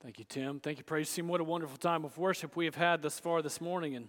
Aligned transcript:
Thank 0.00 0.20
you, 0.20 0.24
Tim. 0.28 0.60
Thank 0.60 0.78
you, 0.78 0.84
Praise 0.84 1.12
Team. 1.12 1.26
What 1.26 1.40
a 1.40 1.44
wonderful 1.44 1.76
time 1.76 2.04
of 2.04 2.16
worship 2.16 2.54
we 2.54 2.66
have 2.66 2.76
had 2.76 3.02
thus 3.02 3.18
far 3.18 3.42
this 3.42 3.60
morning, 3.60 3.96
and 3.96 4.06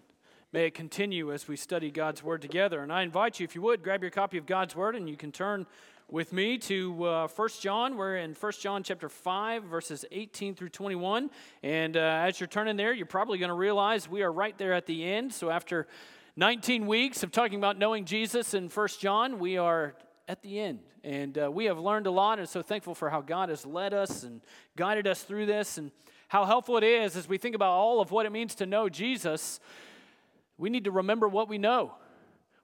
may 0.53 0.67
it 0.67 0.75
continue 0.75 1.33
as 1.33 1.47
we 1.47 1.55
study 1.55 1.89
God's 1.89 2.23
Word 2.23 2.43
together. 2.43 2.83
And 2.83 2.93
I 2.93 3.01
invite 3.01 3.39
you, 3.39 3.43
if 3.43 3.55
you 3.55 3.63
would, 3.63 3.81
grab 3.81 4.03
your 4.03 4.11
copy 4.11 4.37
of 4.37 4.45
God's 4.45 4.75
Word 4.75 4.95
and 4.95 5.09
you 5.09 5.17
can 5.17 5.31
turn 5.31 5.65
with 6.07 6.31
me 6.31 6.59
to 6.59 7.05
uh, 7.05 7.27
1 7.27 7.49
John. 7.59 7.97
We're 7.97 8.17
in 8.17 8.35
1 8.35 8.51
John 8.61 8.83
chapter 8.83 9.09
5, 9.09 9.63
verses 9.63 10.05
18 10.11 10.53
through 10.53 10.69
21. 10.69 11.31
And 11.63 11.97
uh, 11.97 11.99
as 11.99 12.39
you're 12.39 12.45
turning 12.45 12.77
there, 12.77 12.93
you're 12.93 13.07
probably 13.07 13.39
going 13.39 13.49
to 13.49 13.55
realize 13.55 14.07
we 14.07 14.21
are 14.21 14.31
right 14.31 14.55
there 14.59 14.73
at 14.73 14.85
the 14.85 15.03
end. 15.03 15.33
So 15.33 15.49
after 15.49 15.87
19 16.35 16.85
weeks 16.85 17.23
of 17.23 17.31
talking 17.31 17.57
about 17.57 17.79
knowing 17.79 18.05
Jesus 18.05 18.53
in 18.53 18.69
1 18.69 18.87
John, 18.99 19.39
we 19.39 19.57
are 19.57 19.95
at 20.29 20.43
the 20.43 20.59
end. 20.59 20.79
And 21.03 21.37
uh, 21.37 21.51
we 21.51 21.65
have 21.65 21.79
learned 21.79 22.05
a 22.05 22.11
lot, 22.11 22.37
and 22.37 22.47
so 22.47 22.61
thankful 22.61 22.93
for 22.93 23.09
how 23.09 23.19
God 23.19 23.49
has 23.49 23.65
led 23.65 23.95
us 23.95 24.23
and 24.23 24.41
guided 24.77 25.07
us 25.07 25.23
through 25.23 25.47
this, 25.47 25.79
and 25.79 25.91
how 26.27 26.45
helpful 26.45 26.77
it 26.77 26.83
is 26.83 27.17
as 27.17 27.27
we 27.27 27.39
think 27.39 27.55
about 27.55 27.71
all 27.71 27.99
of 27.99 28.11
what 28.11 28.27
it 28.27 28.31
means 28.31 28.53
to 28.55 28.67
know 28.67 28.87
Jesus. 28.87 29.59
We 30.57 30.69
need 30.69 30.83
to 30.83 30.91
remember 30.91 31.27
what 31.27 31.49
we 31.49 31.57
know. 31.57 31.95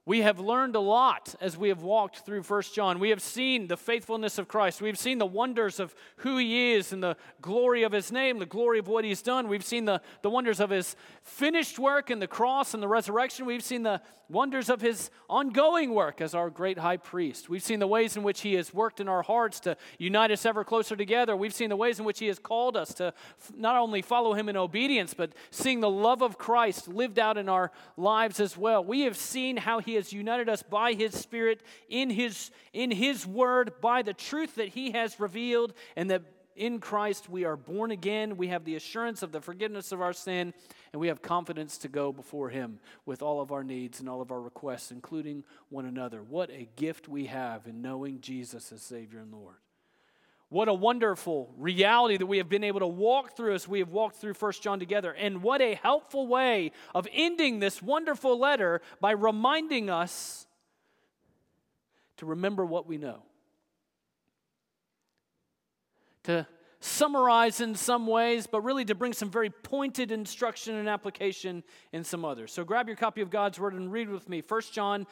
We 0.08 0.22
have 0.22 0.40
learned 0.40 0.76
a 0.76 0.80
lot 0.80 1.34
as 1.42 1.58
we 1.58 1.70
have 1.70 1.82
walked 1.82 2.20
through 2.20 2.44
First 2.44 2.76
John. 2.76 3.00
We 3.00 3.10
have 3.10 3.24
seen 3.24 3.66
the 3.66 3.76
faithfulness 3.76 4.38
of 4.38 4.48
Christ. 4.48 4.80
We've 4.80 5.00
seen 5.00 5.18
the 5.18 5.26
wonders 5.26 5.80
of 5.80 5.96
who 6.18 6.38
he 6.38 6.74
is 6.74 6.94
and 6.94 7.02
the 7.02 7.18
glory 7.42 7.82
of 7.82 7.92
his 7.92 8.12
name, 8.12 8.38
the 8.38 8.46
glory 8.46 8.78
of 8.78 8.88
what 8.88 9.04
he's 9.04 9.24
done. 9.24 9.48
We've 9.48 9.66
seen 9.66 9.86
the, 9.86 10.02
the 10.22 10.30
wonders 10.30 10.60
of 10.60 10.70
his 10.70 10.96
finished 11.24 11.80
work 11.80 12.12
in 12.12 12.20
the 12.20 12.28
cross 12.28 12.76
and 12.76 12.84
the 12.84 12.88
resurrection. 12.88 13.48
We've 13.48 13.64
seen 13.64 13.82
the 13.82 14.00
wonders 14.30 14.70
of 14.70 14.82
his 14.82 15.10
ongoing 15.30 15.94
work 15.94 16.22
as 16.22 16.34
our 16.34 16.50
great 16.50 16.80
high 16.80 16.98
priest. 16.98 17.50
We've 17.50 17.64
seen 17.64 17.80
the 17.80 17.88
ways 17.88 18.18
in 18.18 18.24
which 18.24 18.42
he 18.42 18.54
has 18.56 18.74
worked 18.74 19.00
in 19.00 19.08
our 19.08 19.22
hearts 19.22 19.60
to 19.62 19.78
unite 19.98 20.32
us 20.32 20.46
ever 20.46 20.64
closer 20.64 20.96
together. 20.96 21.36
We've 21.36 21.54
seen 21.54 21.70
the 21.70 21.76
ways 21.76 22.00
in 22.00 22.06
which 22.06 22.20
he 22.20 22.28
has 22.28 22.40
called 22.40 22.78
us 22.78 22.94
to 22.96 23.14
not 23.56 23.76
only 23.76 24.02
follow 24.02 24.34
him 24.34 24.50
in 24.50 24.58
obedience, 24.58 25.14
but 25.14 25.34
seeing 25.52 25.80
the 25.80 25.90
love 25.90 26.22
of 26.22 26.38
Christ 26.38 26.88
lived 26.88 27.20
out 27.20 27.38
in 27.38 27.50
our 27.50 27.72
lives 27.98 28.40
as 28.40 28.58
well. 28.58 28.84
We 28.84 29.02
have 29.02 29.18
seen 29.18 29.58
how 29.58 29.80
he 29.80 29.95
has 29.96 30.14
united 30.14 30.48
us 30.48 30.64
by 30.64 30.94
his 30.94 31.14
spirit 31.14 31.62
in 31.90 32.10
his 32.10 32.52
in 32.74 32.92
his 32.92 33.26
word 33.26 33.74
by 33.82 34.02
the 34.02 34.14
truth 34.14 34.56
that 34.56 34.70
he 34.70 34.92
has 34.92 35.20
revealed 35.20 35.74
and 35.96 36.10
that 36.10 36.24
in 36.56 36.80
Christ 36.80 37.30
we 37.30 37.44
are 37.44 37.58
born 37.58 37.92
again, 37.92 38.38
we 38.38 38.48
have 38.48 38.64
the 38.64 38.76
assurance 38.76 39.22
of 39.22 39.32
the 39.32 39.42
forgiveness 39.42 39.92
of 39.92 40.02
our 40.02 40.14
sin, 40.14 40.54
and 40.94 41.00
we 41.00 41.10
have 41.10 41.22
confidence 41.22 41.78
to 41.80 41.90
go 41.90 42.14
before 42.14 42.50
Him 42.50 42.80
with 43.06 43.22
all 43.22 43.42
of 43.42 43.52
our 43.52 43.64
needs 43.64 44.00
and 44.00 44.08
all 44.08 44.22
of 44.22 44.32
our 44.32 44.42
requests, 44.42 44.92
including 44.92 45.44
one 45.70 45.86
another. 45.86 46.24
What 46.24 46.50
a 46.52 46.70
gift 46.76 47.10
we 47.10 47.26
have 47.26 47.68
in 47.68 47.82
knowing 47.82 48.22
Jesus 48.22 48.72
as 48.72 48.82
Savior 48.82 49.20
and 49.20 49.34
Lord. 49.34 49.58
What 50.50 50.68
a 50.68 50.74
wonderful 50.74 51.54
reality 51.58 52.18
that 52.18 52.26
we 52.26 52.38
have 52.38 52.50
been 52.50 52.64
able 52.64 52.80
to 52.82 52.88
walk 52.88 53.36
through 53.36 53.56
as 53.56 53.68
we 53.68 53.80
have 53.80 53.90
walked 53.90 54.18
through 54.18 54.36
First 54.36 54.62
John 54.62 54.80
together. 54.80 55.12
And 55.12 55.42
what 55.42 55.62
a 55.62 55.76
helpful 55.76 56.28
way 56.28 56.72
of 56.94 57.08
ending 57.12 57.60
this 57.60 57.82
wonderful 57.82 58.38
letter 58.38 58.82
by 59.02 59.12
reminding 59.12 59.90
us 59.90 60.46
to 62.18 62.26
remember 62.26 62.66
what 62.66 62.88
we 62.88 62.98
know 62.98 63.24
to 66.26 66.48
summarize 66.80 67.62
in 67.62 67.74
some 67.74 68.06
ways, 68.06 68.48
but 68.48 68.62
really 68.62 68.86
to 68.86 68.94
bring 68.94 69.14
some 69.14 69.30
very 69.30 69.50
pointed 69.50 70.12
instruction 70.12 70.76
and 70.76 70.90
application 70.90 71.64
in 71.94 72.04
some 72.04 72.26
others. 72.26 72.52
So 72.52 72.64
grab 72.64 72.88
your 72.88 72.98
copy 72.98 73.22
of 73.22 73.30
God's 73.30 73.60
Word 73.60 73.74
and 73.74 73.92
read 73.92 74.10
with 74.10 74.28
me 74.30 74.44
1 74.48 74.62
John 74.72 75.08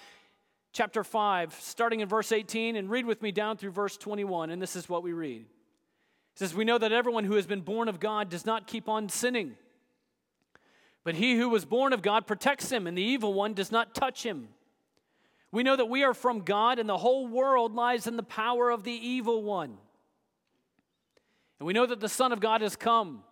chapter 0.73 1.03
5, 1.03 1.53
starting 1.59 2.01
in 2.01 2.09
verse 2.09 2.31
18, 2.31 2.75
and 2.75 2.89
read 2.89 3.05
with 3.05 3.21
me 3.21 3.31
down 3.31 3.55
through 3.57 3.71
verse 3.71 3.95
21. 3.95 4.49
And 4.49 4.61
this 4.61 4.75
is 4.75 4.89
what 4.89 5.03
we 5.03 5.13
read. 5.13 5.41
It 5.41 6.39
says, 6.39 6.53
We 6.53 6.65
know 6.65 6.79
that 6.79 6.91
everyone 6.91 7.23
who 7.23 7.35
has 7.35 7.45
been 7.45 7.61
born 7.61 7.87
of 7.87 7.99
God 7.99 8.29
does 8.29 8.45
not 8.45 8.67
keep 8.67 8.89
on 8.89 9.07
sinning. 9.07 9.55
But 11.03 11.15
he 11.15 11.35
who 11.35 11.49
was 11.49 11.63
born 11.63 11.93
of 11.93 12.01
God 12.01 12.25
protects 12.25 12.71
him, 12.71 12.87
and 12.87 12.97
the 12.97 13.03
evil 13.03 13.33
one 13.33 13.53
does 13.53 13.71
not 13.71 13.93
touch 13.93 14.23
him. 14.23 14.49
We 15.51 15.61
know 15.61 15.75
that 15.75 15.85
we 15.85 16.03
are 16.03 16.15
from 16.15 16.41
God, 16.41 16.79
and 16.79 16.89
the 16.89 16.97
whole 16.97 17.27
world 17.27 17.75
lies 17.75 18.07
in 18.07 18.17
the 18.17 18.23
power 18.23 18.71
of 18.71 18.83
the 18.83 18.91
evil 18.91 19.43
one. 19.43 19.77
And 21.59 21.67
we 21.67 21.73
know 21.73 21.85
that 21.85 21.99
the 21.99 22.09
Son 22.09 22.31
of 22.31 22.39
God 22.39 22.61
has 22.61 22.75
come 22.75 23.23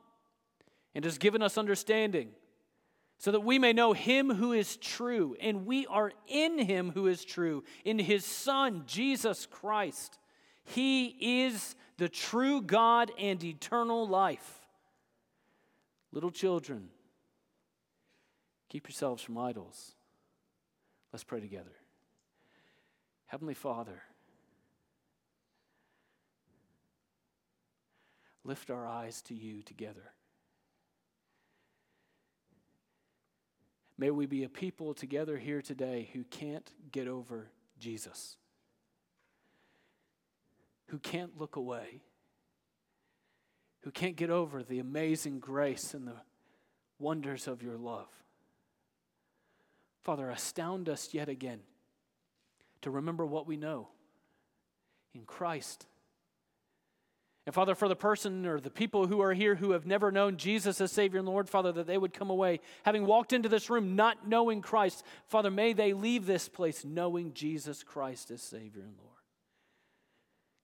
and 0.93 1.03
has 1.03 1.17
given 1.17 1.41
us 1.41 1.57
understanding 1.57 2.29
so 3.21 3.29
that 3.31 3.41
we 3.41 3.59
may 3.59 3.71
know 3.71 3.93
him 3.93 4.33
who 4.33 4.51
is 4.51 4.77
true. 4.77 5.35
And 5.39 5.67
we 5.67 5.85
are 5.85 6.11
in 6.27 6.57
him 6.57 6.89
who 6.91 7.05
is 7.05 7.23
true, 7.23 7.63
in 7.85 7.99
his 7.99 8.25
Son, 8.25 8.81
Jesus 8.87 9.45
Christ. 9.45 10.17
He 10.63 11.43
is 11.45 11.75
the 11.97 12.09
true 12.09 12.63
God 12.63 13.11
and 13.19 13.41
eternal 13.43 14.07
life. 14.07 14.61
Little 16.11 16.31
children, 16.31 16.89
keep 18.69 18.87
yourselves 18.87 19.21
from 19.21 19.37
idols. 19.37 19.91
Let's 21.13 21.23
pray 21.23 21.41
together. 21.41 21.75
Heavenly 23.27 23.53
Father, 23.53 24.01
lift 28.43 28.71
our 28.71 28.87
eyes 28.87 29.21
to 29.23 29.35
you 29.35 29.61
together. 29.61 30.11
May 34.01 34.09
we 34.09 34.25
be 34.25 34.43
a 34.43 34.49
people 34.49 34.95
together 34.95 35.37
here 35.37 35.61
today 35.61 36.09
who 36.11 36.23
can't 36.23 36.67
get 36.91 37.07
over 37.07 37.51
Jesus, 37.77 38.35
who 40.87 40.97
can't 40.97 41.37
look 41.37 41.55
away, 41.55 42.01
who 43.81 43.91
can't 43.91 44.15
get 44.15 44.31
over 44.31 44.63
the 44.63 44.79
amazing 44.79 45.39
grace 45.39 45.93
and 45.93 46.07
the 46.07 46.15
wonders 46.97 47.47
of 47.47 47.61
your 47.61 47.77
love. 47.77 48.07
Father, 50.03 50.31
astound 50.31 50.89
us 50.89 51.09
yet 51.13 51.29
again 51.29 51.59
to 52.81 52.89
remember 52.89 53.23
what 53.23 53.45
we 53.45 53.55
know 53.55 53.89
in 55.13 55.25
Christ 55.25 55.85
and 57.45 57.55
Father, 57.55 57.73
for 57.73 57.87
the 57.87 57.95
person 57.95 58.45
or 58.45 58.59
the 58.59 58.69
people 58.69 59.07
who 59.07 59.19
are 59.21 59.33
here 59.33 59.55
who 59.55 59.71
have 59.71 59.85
never 59.85 60.11
known 60.11 60.37
Jesus 60.37 60.79
as 60.79 60.91
Savior 60.91 61.19
and 61.19 61.27
Lord, 61.27 61.49
Father, 61.49 61.71
that 61.71 61.87
they 61.87 61.97
would 61.97 62.13
come 62.13 62.29
away 62.29 62.59
having 62.83 63.05
walked 63.07 63.33
into 63.33 63.49
this 63.49 63.69
room 63.69 63.95
not 63.95 64.27
knowing 64.27 64.61
Christ. 64.61 65.03
Father, 65.25 65.49
may 65.49 65.73
they 65.73 65.93
leave 65.93 66.27
this 66.27 66.47
place 66.47 66.85
knowing 66.85 67.33
Jesus 67.33 67.81
Christ 67.81 68.29
as 68.29 68.43
Savior 68.43 68.83
and 68.83 68.95
Lord. 68.99 69.09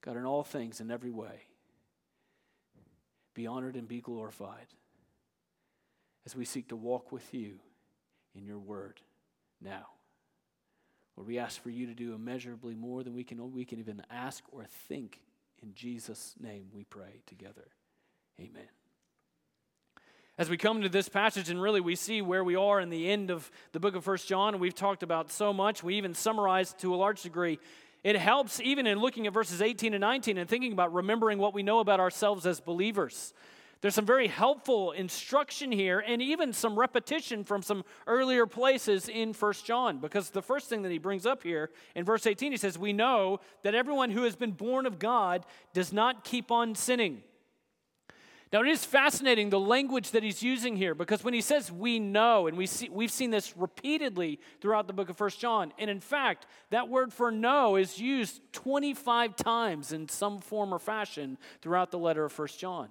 God, 0.01 0.17
in 0.17 0.25
all 0.25 0.43
things, 0.43 0.79
in 0.79 0.91
every 0.91 1.09
way, 1.09 1.47
be 3.33 3.47
honored 3.47 3.75
and 3.75 3.87
be 3.87 3.99
glorified 3.99 4.67
as 6.27 6.35
we 6.35 6.45
seek 6.45 6.69
to 6.69 6.75
walk 6.75 7.11
with 7.11 7.33
you 7.33 7.59
in 8.35 8.45
your 8.45 8.59
word 8.59 9.01
now. 9.59 9.87
Lord, 11.15 11.27
we 11.27 11.39
ask 11.39 11.59
for 11.61 11.71
you 11.71 11.87
to 11.87 11.95
do 11.95 12.13
immeasurably 12.13 12.75
more 12.75 13.03
than 13.03 13.15
we 13.15 13.23
can, 13.23 13.51
we 13.51 13.65
can 13.65 13.79
even 13.79 14.03
ask 14.11 14.43
or 14.51 14.65
think 14.87 15.21
in 15.61 15.73
Jesus' 15.73 16.35
name 16.39 16.67
we 16.73 16.83
pray 16.83 17.21
together. 17.25 17.67
Amen. 18.39 18.67
As 20.37 20.49
we 20.51 20.57
come 20.57 20.83
to 20.83 20.89
this 20.89 21.09
passage, 21.09 21.49
and 21.49 21.59
really 21.59 21.81
we 21.81 21.95
see 21.95 22.21
where 22.21 22.43
we 22.43 22.55
are 22.55 22.79
in 22.79 22.91
the 22.91 23.09
end 23.09 23.31
of 23.31 23.49
the 23.71 23.79
book 23.79 23.95
of 23.95 24.03
First 24.03 24.27
John, 24.27 24.53
and 24.53 24.61
we've 24.61 24.75
talked 24.75 25.01
about 25.01 25.31
so 25.31 25.51
much, 25.51 25.81
we 25.81 25.95
even 25.95 26.13
summarized 26.13 26.77
to 26.79 26.93
a 26.93 26.97
large 26.97 27.23
degree. 27.23 27.57
It 28.03 28.15
helps 28.15 28.61
even 28.61 28.85
in 28.85 28.99
looking 28.99 29.25
at 29.25 29.33
verses 29.33 29.63
18 29.63 29.95
and 29.95 30.01
19 30.01 30.37
and 30.37 30.47
thinking 30.47 30.73
about 30.73 30.93
remembering 30.93 31.39
what 31.39 31.55
we 31.55 31.63
know 31.63 31.79
about 31.79 31.99
ourselves 31.99 32.45
as 32.45 32.59
believers. 32.59 33.33
There's 33.81 33.95
some 33.95 34.05
very 34.05 34.27
helpful 34.27 34.91
instruction 34.91 35.71
here 35.71 35.99
and 35.99 36.21
even 36.21 36.51
some 36.51 36.77
repetition 36.77 37.43
from 37.43 37.61
some 37.61 37.83
earlier 38.07 38.47
places 38.47 39.07
in 39.07 39.33
First 39.33 39.65
John. 39.65 39.99
Because 39.99 40.31
the 40.31 40.41
first 40.41 40.67
thing 40.67 40.81
that 40.81 40.91
he 40.91 40.97
brings 40.97 41.25
up 41.25 41.43
here 41.43 41.69
in 41.95 42.03
verse 42.03 42.25
18, 42.25 42.51
he 42.51 42.57
says, 42.57 42.77
We 42.77 42.93
know 42.93 43.39
that 43.63 43.75
everyone 43.75 44.09
who 44.09 44.23
has 44.23 44.35
been 44.35 44.51
born 44.51 44.85
of 44.85 44.97
God 44.97 45.45
does 45.73 45.93
not 45.93 46.23
keep 46.23 46.51
on 46.51 46.73
sinning. 46.73 47.21
Now, 48.53 48.61
it 48.61 48.69
is 48.69 48.85
fascinating 48.85 49.49
the 49.49 49.59
language 49.59 50.11
that 50.11 50.23
he's 50.23 50.41
using 50.41 50.77
here 50.77 50.95
because 50.95 51.21
when 51.21 51.33
he 51.33 51.41
says 51.41 51.69
we 51.69 51.99
know, 51.99 52.47
and 52.47 52.57
we 52.57 52.65
see, 52.65 52.87
we've 52.87 53.11
seen 53.11 53.29
this 53.29 53.57
repeatedly 53.57 54.39
throughout 54.61 54.87
the 54.87 54.93
book 54.93 55.09
of 55.09 55.17
First 55.17 55.41
John, 55.41 55.73
and 55.77 55.89
in 55.89 55.99
fact, 55.99 56.45
that 56.69 56.87
word 56.87 57.11
for 57.11 57.29
know 57.29 57.75
is 57.75 57.99
used 57.99 58.41
25 58.53 59.35
times 59.35 59.91
in 59.91 60.07
some 60.07 60.39
form 60.39 60.73
or 60.73 60.79
fashion 60.79 61.37
throughout 61.61 61.91
the 61.91 61.99
letter 61.99 62.23
of 62.23 62.31
First 62.31 62.57
John. 62.57 62.87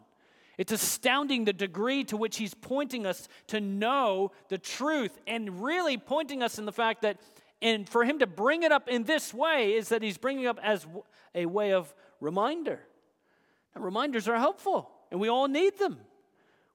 It's 0.58 0.72
astounding 0.72 1.44
the 1.44 1.52
degree 1.52 2.04
to 2.04 2.16
which 2.16 2.38
he's 2.38 2.54
pointing 2.54 3.06
us 3.06 3.28
to 3.48 3.60
know 3.60 4.32
the 4.48 4.58
truth 4.58 5.18
and 5.26 5.62
really 5.62 5.98
pointing 5.98 6.42
us 6.42 6.58
in 6.58 6.64
the 6.64 6.72
fact 6.72 7.02
that, 7.02 7.18
and 7.60 7.88
for 7.88 8.04
him 8.04 8.20
to 8.20 8.26
bring 8.26 8.62
it 8.62 8.72
up 8.72 8.88
in 8.88 9.04
this 9.04 9.34
way, 9.34 9.74
is 9.74 9.90
that 9.90 10.02
he's 10.02 10.18
bringing 10.18 10.46
up 10.46 10.58
as 10.62 10.86
a 11.34 11.46
way 11.46 11.72
of 11.72 11.94
reminder. 12.20 12.80
Now, 13.74 13.82
reminders 13.82 14.28
are 14.28 14.38
helpful, 14.38 14.90
and 15.10 15.20
we 15.20 15.28
all 15.28 15.48
need 15.48 15.78
them. 15.78 15.98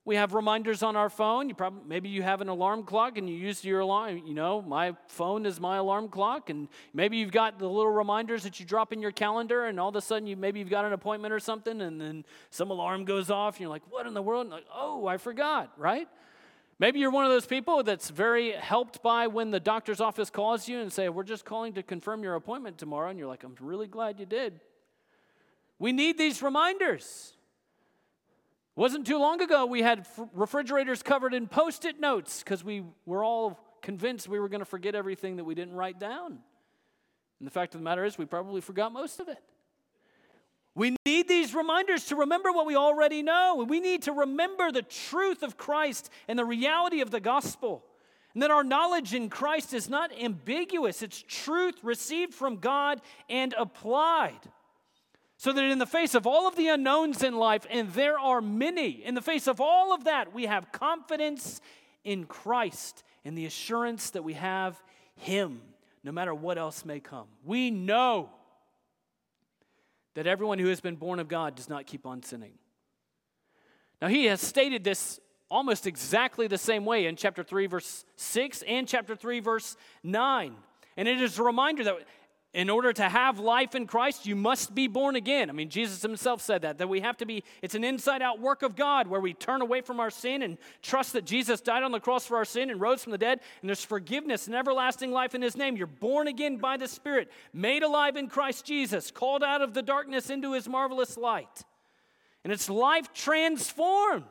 We 0.04 0.16
have 0.16 0.34
reminders 0.34 0.82
on 0.82 0.96
our 0.96 1.10
phone. 1.10 1.48
You 1.48 1.54
probably 1.54 1.84
maybe 1.86 2.10
you 2.10 2.24
have 2.24 2.42
an 2.42 2.50
alarm 2.50 2.84
clock 2.84 3.20
and 3.20 3.30
you 3.30 3.36
use 3.36 3.64
your 3.64 3.82
alarm. 3.82 4.24
You 4.26 4.34
know, 4.34 4.60
my 4.62 4.96
phone 5.08 5.46
is 5.46 5.60
my 5.60 5.78
alarm 5.78 6.10
clock, 6.10 6.50
and 6.50 6.68
maybe 6.92 7.18
you've 7.18 7.32
got 7.32 7.60
the 7.60 7.68
little 7.68 7.92
reminders 7.92 8.42
that 8.44 8.60
you 8.60 8.66
drop 8.66 8.92
in 8.92 9.02
your 9.02 9.12
calendar, 9.12 9.66
and 9.66 9.80
all 9.80 9.90
of 9.90 9.96
a 9.96 10.02
sudden 10.02 10.26
you 10.26 10.36
maybe 10.36 10.60
you've 10.60 10.72
got 10.72 10.86
an 10.86 10.94
appointment 10.94 11.34
or 11.34 11.40
something, 11.40 11.82
and 11.82 12.02
then 12.02 12.26
some 12.50 12.72
alarm 12.72 13.06
goes 13.06 13.30
off, 13.30 13.56
and 13.56 13.62
you're 13.62 13.70
like, 13.70 13.84
"What 13.92 14.08
in 14.08 14.16
the 14.16 14.24
world?" 14.24 14.50
Like, 14.50 14.66
oh, 14.74 15.06
I 15.06 15.18
forgot, 15.18 15.72
right? 15.78 16.08
Maybe 16.80 16.98
you're 16.98 17.12
one 17.12 17.26
of 17.26 17.32
those 17.32 17.46
people 17.46 17.84
that's 17.84 18.10
very 18.10 18.54
helped 18.54 19.04
by 19.04 19.28
when 19.28 19.52
the 19.52 19.60
doctor's 19.60 20.02
office 20.02 20.32
calls 20.32 20.68
you 20.68 20.80
and 20.80 20.92
say, 20.92 21.10
"We're 21.10 21.22
just 21.22 21.46
calling 21.46 21.74
to 21.74 21.84
confirm 21.84 22.24
your 22.24 22.34
appointment 22.34 22.80
tomorrow," 22.80 23.12
and 23.12 23.20
you're 23.20 23.28
like, 23.28 23.44
"I'm 23.44 23.56
really 23.60 23.88
glad 23.88 24.20
you 24.20 24.26
did." 24.26 24.62
We 25.78 25.92
need 25.92 26.18
these 26.18 26.42
reminders. 26.42 27.34
Wasn't 28.82 29.06
too 29.06 29.20
long 29.20 29.40
ago 29.44 29.68
we 29.68 29.84
had 29.84 30.08
refrigerators 30.34 31.04
covered 31.04 31.36
in 31.36 31.48
post 31.48 31.86
it 31.86 32.00
notes 32.00 32.40
because 32.40 32.64
we 32.64 32.84
were 33.06 33.24
all 33.24 33.60
convinced 33.84 34.28
we 34.28 34.40
were 34.40 34.50
going 34.50 34.62
to 34.62 34.66
forget 34.66 34.96
everything 34.96 35.36
that 35.36 35.44
we 35.44 35.54
didn't 35.54 35.76
write 35.76 36.00
down. 36.00 36.40
And 37.40 37.46
the 37.46 37.52
fact 37.52 37.76
of 37.76 37.80
the 37.80 37.84
matter 37.84 38.04
is, 38.04 38.18
we 38.18 38.26
probably 38.26 38.60
forgot 38.60 38.92
most 38.92 39.20
of 39.20 39.28
it. 39.28 39.38
We 40.74 40.96
need 41.06 41.28
these 41.28 41.54
reminders 41.54 42.06
to 42.06 42.16
remember 42.16 42.52
what 42.52 42.66
we 42.66 42.76
already 42.76 43.22
know. 43.22 43.64
We 43.70 43.80
need 43.80 44.02
to 44.02 44.14
remember 44.14 44.72
the 44.72 44.82
truth 44.82 45.44
of 45.44 45.58
Christ 45.58 46.10
and 46.28 46.40
the 46.40 46.46
reality 46.46 47.02
of 47.02 47.12
the 47.12 47.20
gospel. 47.20 47.84
And 48.34 48.42
that 48.42 48.50
our 48.50 48.64
knowledge 48.64 49.14
in 49.14 49.30
Christ 49.30 49.76
is 49.76 49.92
not 49.92 50.12
ambiguous, 50.20 51.04
it's 51.04 51.24
truth 51.28 51.76
received 51.84 52.34
from 52.34 52.56
God 52.56 53.00
and 53.30 53.54
applied. 53.60 54.40
So 55.42 55.52
that 55.52 55.64
in 55.64 55.80
the 55.80 55.88
face 55.88 56.14
of 56.14 56.28
all 56.28 56.48
of 56.48 56.56
the 56.56 56.68
unknowns 56.68 57.24
in 57.24 57.36
life, 57.36 57.66
and 57.72 57.90
there 57.94 58.20
are 58.20 58.42
many, 58.42 59.04
in 59.04 59.16
the 59.16 59.24
face 59.24 59.48
of 59.48 59.60
all 59.60 59.92
of 59.92 60.04
that, 60.04 60.36
we 60.36 60.46
have 60.46 60.72
confidence 60.72 61.62
in 62.04 62.26
Christ 62.26 63.04
and 63.26 63.36
the 63.36 63.48
assurance 63.48 64.12
that 64.12 64.24
we 64.24 64.34
have 64.34 64.80
Him, 65.16 65.62
no 66.04 66.12
matter 66.12 66.32
what 66.32 66.60
else 66.60 66.86
may 66.86 67.00
come. 67.00 67.26
We 67.44 67.72
know 67.72 68.30
that 70.14 70.28
everyone 70.28 70.60
who 70.60 70.68
has 70.68 70.80
been 70.80 70.96
born 70.96 71.18
of 71.18 71.28
God 71.28 71.56
does 71.56 71.70
not 71.70 71.88
keep 71.88 72.06
on 72.06 72.22
sinning. 72.22 72.54
Now, 74.00 74.10
He 74.10 74.26
has 74.26 74.42
stated 74.42 74.84
this 74.84 75.20
almost 75.50 75.88
exactly 75.88 76.46
the 76.46 76.60
same 76.60 76.86
way 76.86 77.08
in 77.08 77.16
chapter 77.16 77.42
3, 77.42 77.66
verse 77.66 78.06
6 78.16 78.62
and 78.68 78.88
chapter 78.88 79.16
3, 79.16 79.40
verse 79.40 79.76
9. 80.04 80.56
And 80.98 81.08
it 81.08 81.20
is 81.20 81.40
a 81.40 81.44
reminder 81.44 81.84
that 81.86 81.96
in 82.54 82.70
order 82.70 82.92
to 82.92 83.08
have 83.08 83.40
life 83.40 83.76
in 83.76 83.88
Christ, 83.88 84.26
you 84.26 84.36
must 84.36 84.76
be 84.76 84.88
born 84.88 85.16
again. 85.16 85.50
I 85.50 85.54
mean, 85.54 85.70
Jesus 85.70 86.02
himself 86.02 86.42
said 86.42 86.64
that, 86.64 86.80
that 86.80 86.90
we 86.90 87.00
have 87.00 87.16
to 87.18 87.26
be, 87.26 87.46
it's 87.62 87.76
an 87.76 87.86
inside 87.86 88.22
out 88.22 88.42
work 88.42 88.62
of 88.62 88.76
God 88.76 89.08
where 89.08 89.22
we 89.22 89.34
turn 89.34 89.62
away 89.62 89.80
from 89.80 90.02
our 90.02 90.10
sin 90.10 90.42
and 90.44 90.58
trust 90.82 91.14
that 91.14 91.24
Jesus 91.24 91.62
died 91.62 91.84
on 91.84 91.94
the 91.94 92.00
cross 92.02 92.26
for 92.26 92.36
our 92.36 92.44
sin 92.44 92.70
and 92.70 92.82
rose 92.82 93.04
from 93.04 93.12
the 93.12 93.18
dead, 93.18 93.40
and 93.62 93.70
there's 93.70 93.86
forgiveness 93.86 94.48
and 94.48 94.56
everlasting 94.56 95.12
life 95.12 95.34
in 95.34 95.42
his 95.42 95.56
name. 95.56 95.78
You're 95.78 95.88
born 95.88 96.28
again 96.28 96.58
by 96.58 96.76
the 96.76 96.90
Spirit, 96.90 97.32
made 97.54 97.84
alive 97.84 98.18
in 98.18 98.28
Christ 98.28 98.66
Jesus, 98.66 99.12
called 99.12 99.44
out 99.44 99.62
of 99.62 99.74
the 99.74 99.82
darkness 99.82 100.30
into 100.30 100.52
his 100.52 100.68
marvelous 100.68 101.16
light. 101.16 101.64
And 102.44 102.52
it's 102.52 102.70
life 102.70 103.14
transformed. 103.14 104.26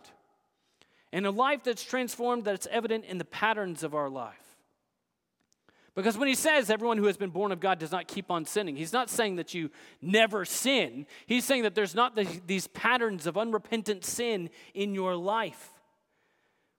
And 1.13 1.27
a 1.27 1.31
life 1.31 1.65
that's 1.65 1.83
transformed 1.83 2.45
that's 2.45 2.69
evident 2.71 3.05
in 3.07 3.19
the 3.19 3.25
patterns 3.25 3.83
of 3.83 3.95
our 3.95 4.09
life. 4.09 4.40
Because 6.00 6.17
when 6.17 6.29
he 6.29 6.35
says 6.35 6.70
everyone 6.70 6.97
who 6.97 7.05
has 7.05 7.19
been 7.19 7.29
born 7.29 7.52
of 7.52 7.61
God 7.61 7.79
does 7.79 7.93
not 7.93 8.08
keep 8.08 8.31
on 8.31 8.47
sinning, 8.47 8.75
he's 8.75 8.94
not 8.94 9.11
saying 9.11 9.37
that 9.37 9.52
you 9.52 9.70
never 10.00 10.47
sin. 10.47 11.05
He's 11.26 11.44
saying 11.44 11.64
that 11.64 11.75
there's 11.75 11.94
not 11.94 12.17
the, 12.17 12.26
these 12.47 12.69
patterns 12.69 13.26
of 13.26 13.37
unrepentant 13.37 14.06
sin 14.06 14.49
in 14.73 14.94
your 14.94 15.14
life. 15.14 15.75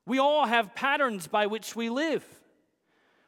We 0.08 0.18
all 0.18 0.48
have 0.48 0.74
patterns 0.74 1.28
by 1.28 1.46
which 1.46 1.76
we 1.76 1.92
live. 1.92 2.26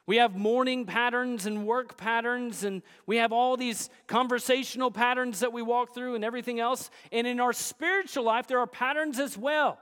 We 0.07 0.17
have 0.17 0.35
morning 0.35 0.87
patterns 0.87 1.45
and 1.45 1.67
work 1.67 1.95
patterns, 1.95 2.63
and 2.63 2.81
we 3.05 3.17
have 3.17 3.31
all 3.31 3.55
these 3.55 3.91
conversational 4.07 4.89
patterns 4.89 5.41
that 5.41 5.53
we 5.53 5.61
walk 5.61 5.93
through 5.93 6.15
and 6.15 6.25
everything 6.25 6.59
else. 6.59 6.89
And 7.11 7.27
in 7.27 7.39
our 7.39 7.53
spiritual 7.53 8.23
life, 8.23 8.47
there 8.47 8.57
are 8.57 8.65
patterns 8.65 9.19
as 9.19 9.37
well. 9.37 9.77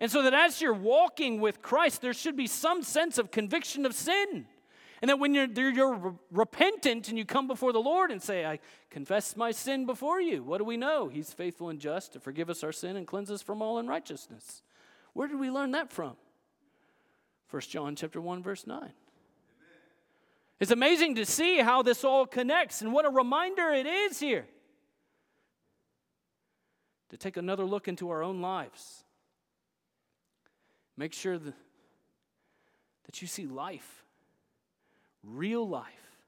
And 0.00 0.10
so 0.10 0.22
that 0.22 0.34
as 0.34 0.60
you're 0.60 0.74
walking 0.74 1.40
with 1.40 1.62
Christ, 1.62 2.02
there 2.02 2.12
should 2.12 2.36
be 2.36 2.46
some 2.46 2.82
sense 2.82 3.16
of 3.16 3.30
conviction 3.30 3.86
of 3.86 3.94
sin. 3.94 4.48
And 5.02 5.08
that 5.08 5.18
when 5.18 5.34
you're, 5.34 5.48
you're 5.70 6.14
repentant 6.30 7.08
and 7.08 7.18
you 7.18 7.24
come 7.24 7.46
before 7.46 7.72
the 7.72 7.80
Lord 7.80 8.10
and 8.10 8.22
say, 8.22 8.46
I 8.46 8.60
confess 8.90 9.36
my 9.36 9.50
sin 9.50 9.86
before 9.86 10.20
you, 10.20 10.42
what 10.42 10.58
do 10.58 10.64
we 10.64 10.76
know? 10.76 11.08
He's 11.08 11.32
faithful 11.32 11.68
and 11.68 11.80
just 11.80 12.12
to 12.12 12.20
forgive 12.20 12.48
us 12.48 12.62
our 12.62 12.72
sin 12.72 12.96
and 12.96 13.06
cleanse 13.06 13.30
us 13.30 13.42
from 13.42 13.60
all 13.60 13.78
unrighteousness. 13.78 14.62
Where 15.12 15.28
did 15.28 15.38
we 15.38 15.50
learn 15.50 15.72
that 15.72 15.92
from? 15.92 16.16
1 17.50 17.62
John 17.62 17.96
chapter 17.96 18.20
1, 18.20 18.42
verse 18.42 18.66
9. 18.66 18.92
It's 20.60 20.70
amazing 20.70 21.16
to 21.16 21.26
see 21.26 21.58
how 21.58 21.82
this 21.82 22.04
all 22.04 22.26
connects 22.26 22.80
and 22.80 22.92
what 22.92 23.04
a 23.04 23.10
reminder 23.10 23.70
it 23.70 23.86
is 23.86 24.20
here 24.20 24.46
to 27.10 27.16
take 27.16 27.36
another 27.36 27.64
look 27.64 27.86
into 27.88 28.10
our 28.10 28.22
own 28.22 28.40
lives. 28.40 29.04
Make 30.96 31.12
sure 31.12 31.38
that, 31.38 31.54
that 33.06 33.20
you 33.20 33.28
see 33.28 33.46
life 33.46 34.03
real 35.26 35.68
life 35.68 36.18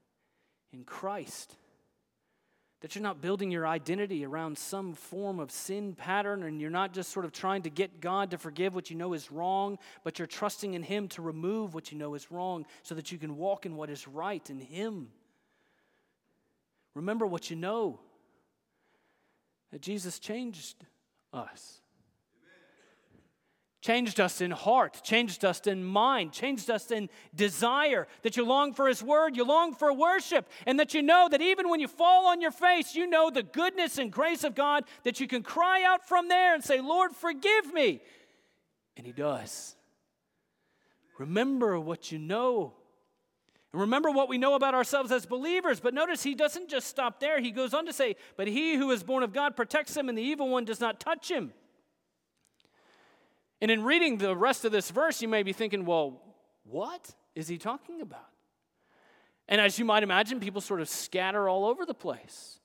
in 0.72 0.84
Christ. 0.84 1.54
That 2.80 2.94
you're 2.94 3.02
not 3.02 3.22
building 3.22 3.50
your 3.50 3.66
identity 3.66 4.24
around 4.24 4.58
some 4.58 4.94
form 4.94 5.40
of 5.40 5.50
sin 5.50 5.94
pattern 5.94 6.42
and 6.42 6.60
you're 6.60 6.70
not 6.70 6.92
just 6.92 7.10
sort 7.10 7.24
of 7.24 7.32
trying 7.32 7.62
to 7.62 7.70
get 7.70 8.00
God 8.00 8.30
to 8.30 8.38
forgive 8.38 8.74
what 8.74 8.90
you 8.90 8.96
know 8.96 9.14
is 9.14 9.32
wrong, 9.32 9.78
but 10.04 10.18
you're 10.18 10.26
trusting 10.26 10.74
in 10.74 10.82
Him 10.82 11.08
to 11.08 11.22
remove 11.22 11.74
what 11.74 11.90
you 11.90 11.98
know 11.98 12.14
is 12.14 12.30
wrong 12.30 12.66
so 12.82 12.94
that 12.94 13.10
you 13.10 13.18
can 13.18 13.36
walk 13.36 13.66
in 13.66 13.76
what 13.76 13.90
is 13.90 14.06
right 14.06 14.48
in 14.50 14.60
Him. 14.60 15.08
Remember 16.94 17.26
what 17.26 17.50
you 17.50 17.56
know 17.56 17.98
that 19.72 19.80
Jesus 19.80 20.18
changed 20.18 20.84
us 21.32 21.80
changed 23.86 24.18
us 24.18 24.40
in 24.40 24.50
heart, 24.50 25.00
changed 25.04 25.44
us 25.44 25.60
in 25.60 25.84
mind, 25.84 26.32
changed 26.32 26.68
us 26.70 26.90
in 26.90 27.08
desire, 27.36 28.08
that 28.22 28.36
you 28.36 28.44
long 28.44 28.74
for 28.74 28.88
His 28.88 29.00
Word, 29.00 29.36
you 29.36 29.44
long 29.44 29.74
for 29.74 29.92
worship, 29.92 30.48
and 30.66 30.80
that 30.80 30.92
you 30.92 31.02
know 31.02 31.28
that 31.30 31.40
even 31.40 31.68
when 31.68 31.78
you 31.78 31.86
fall 31.86 32.26
on 32.26 32.40
your 32.40 32.50
face, 32.50 32.96
you 32.96 33.06
know 33.06 33.30
the 33.30 33.44
goodness 33.44 33.98
and 33.98 34.10
grace 34.10 34.42
of 34.42 34.56
God, 34.56 34.82
that 35.04 35.20
you 35.20 35.28
can 35.28 35.44
cry 35.44 35.84
out 35.84 36.08
from 36.08 36.26
there 36.26 36.52
and 36.52 36.64
say, 36.64 36.80
Lord, 36.80 37.12
forgive 37.12 37.72
me. 37.72 38.00
And 38.96 39.06
He 39.06 39.12
does. 39.12 39.76
Remember 41.18 41.78
what 41.78 42.10
you 42.10 42.18
know. 42.18 42.74
And 43.72 43.82
remember 43.82 44.10
what 44.10 44.28
we 44.28 44.36
know 44.36 44.54
about 44.54 44.74
ourselves 44.74 45.12
as 45.12 45.26
believers. 45.26 45.78
But 45.78 45.94
notice 45.94 46.24
he 46.24 46.34
doesn't 46.34 46.68
just 46.68 46.88
stop 46.88 47.20
there. 47.20 47.40
He 47.40 47.52
goes 47.52 47.72
on 47.72 47.86
to 47.86 47.92
say, 47.92 48.16
But 48.36 48.48
he 48.48 48.74
who 48.74 48.90
is 48.90 49.04
born 49.04 49.22
of 49.22 49.32
God 49.32 49.54
protects 49.54 49.96
him, 49.96 50.08
and 50.08 50.18
the 50.18 50.22
evil 50.22 50.48
one 50.48 50.64
does 50.64 50.80
not 50.80 50.98
touch 50.98 51.30
him. 51.30 51.52
And 53.60 53.70
in 53.70 53.84
reading 53.84 54.18
the 54.18 54.36
rest 54.36 54.64
of 54.64 54.72
this 54.72 54.90
verse, 54.90 55.22
you 55.22 55.28
may 55.28 55.42
be 55.42 55.52
thinking, 55.52 55.86
well, 55.86 56.20
what 56.64 57.14
is 57.34 57.48
he 57.48 57.58
talking 57.58 58.00
about? 58.00 58.28
And 59.48 59.60
as 59.60 59.78
you 59.78 59.84
might 59.84 60.02
imagine, 60.02 60.40
people 60.40 60.60
sort 60.60 60.80
of 60.80 60.88
scatter 60.88 61.48
all 61.48 61.66
over 61.66 61.86
the 61.86 61.94
place. 61.94 62.58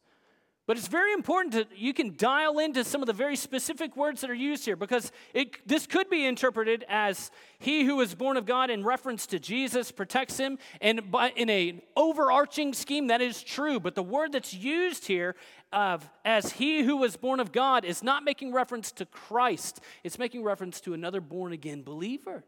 But 0.67 0.77
it's 0.77 0.87
very 0.87 1.11
important 1.11 1.53
that 1.55 1.75
you 1.75 1.93
can 1.93 2.15
dial 2.15 2.59
into 2.59 2.83
some 2.83 3.01
of 3.01 3.07
the 3.07 3.13
very 3.13 3.35
specific 3.35 3.97
words 3.97 4.21
that 4.21 4.29
are 4.29 4.35
used 4.35 4.63
here 4.63 4.75
because 4.75 5.11
it, 5.33 5.67
this 5.67 5.87
could 5.87 6.09
be 6.09 6.25
interpreted 6.25 6.85
as 6.87 7.31
he 7.57 7.83
who 7.83 7.99
is 8.01 8.13
born 8.13 8.37
of 8.37 8.45
God 8.45 8.69
in 8.69 8.83
reference 8.83 9.25
to 9.27 9.39
Jesus 9.39 9.91
protects 9.91 10.37
him. 10.37 10.59
And 10.79 11.09
by, 11.09 11.31
in 11.31 11.49
an 11.49 11.81
overarching 11.97 12.73
scheme, 12.73 13.07
that 13.07 13.21
is 13.21 13.41
true. 13.41 13.79
But 13.79 13.95
the 13.95 14.03
word 14.03 14.33
that's 14.33 14.53
used 14.53 15.07
here 15.07 15.35
of 15.73 16.07
as 16.23 16.53
he 16.53 16.83
who 16.83 16.97
was 16.97 17.17
born 17.17 17.39
of 17.39 17.51
God 17.51 17.83
is 17.83 18.03
not 18.03 18.23
making 18.23 18.53
reference 18.53 18.91
to 18.93 19.05
Christ, 19.05 19.81
it's 20.03 20.19
making 20.19 20.43
reference 20.43 20.79
to 20.81 20.93
another 20.93 21.21
born 21.21 21.53
again 21.53 21.81
believer. 21.81 22.43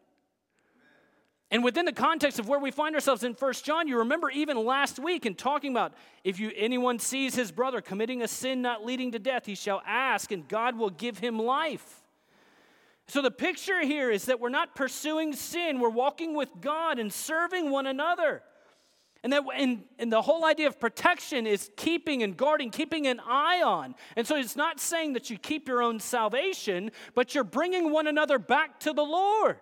And 1.54 1.64
within 1.64 1.86
the 1.86 1.94
context 1.94 2.40
of 2.40 2.48
where 2.48 2.58
we 2.58 2.72
find 2.72 2.96
ourselves 2.96 3.24
in 3.24 3.36
First 3.36 3.64
John, 3.64 3.88
you 3.88 4.00
remember 4.00 4.32
even 4.32 4.58
last 4.58 4.98
week 4.98 5.28
in 5.28 5.36
talking 5.36 5.70
about 5.70 5.94
if 6.24 6.40
you, 6.40 6.52
anyone 6.56 6.98
sees 6.98 7.36
his 7.36 7.52
brother 7.52 7.80
committing 7.80 8.24
a 8.24 8.28
sin 8.28 8.64
not 8.64 8.84
leading 8.84 9.12
to 9.12 9.20
death, 9.20 9.46
he 9.46 9.54
shall 9.54 9.84
ask, 9.86 10.32
and 10.32 10.48
God 10.48 10.76
will 10.76 10.90
give 10.90 11.20
him 11.20 11.38
life. 11.38 12.02
So 13.08 13.22
the 13.22 13.30
picture 13.30 13.86
here 13.86 14.10
is 14.10 14.26
that 14.26 14.40
we're 14.40 14.50
not 14.50 14.74
pursuing 14.74 15.32
sin, 15.34 15.80
we're 15.80 15.90
walking 15.90 16.36
with 16.36 16.50
God 16.60 16.98
and 16.98 17.14
serving 17.14 17.70
one 17.70 17.86
another. 17.86 18.42
And 19.24 19.32
that 19.32 19.44
and, 19.56 19.84
and 20.00 20.12
the 20.12 20.24
whole 20.24 20.46
idea 20.46 20.66
of 20.66 20.80
protection 20.80 21.46
is 21.46 21.70
keeping 21.78 22.24
and 22.24 22.36
guarding, 22.36 22.72
keeping 22.72 23.06
an 23.06 23.20
eye 23.20 23.62
on. 23.62 23.94
And 24.16 24.26
so 24.26 24.36
it's 24.36 24.56
not 24.56 24.80
saying 24.80 25.14
that 25.14 25.30
you 25.30 25.38
keep 25.38 25.68
your 25.68 25.84
own 25.84 26.00
salvation, 26.00 26.90
but 27.14 27.36
you're 27.36 27.44
bringing 27.44 27.92
one 27.92 28.08
another 28.08 28.40
back 28.40 28.80
to 28.80 28.92
the 28.92 29.04
Lord. 29.04 29.60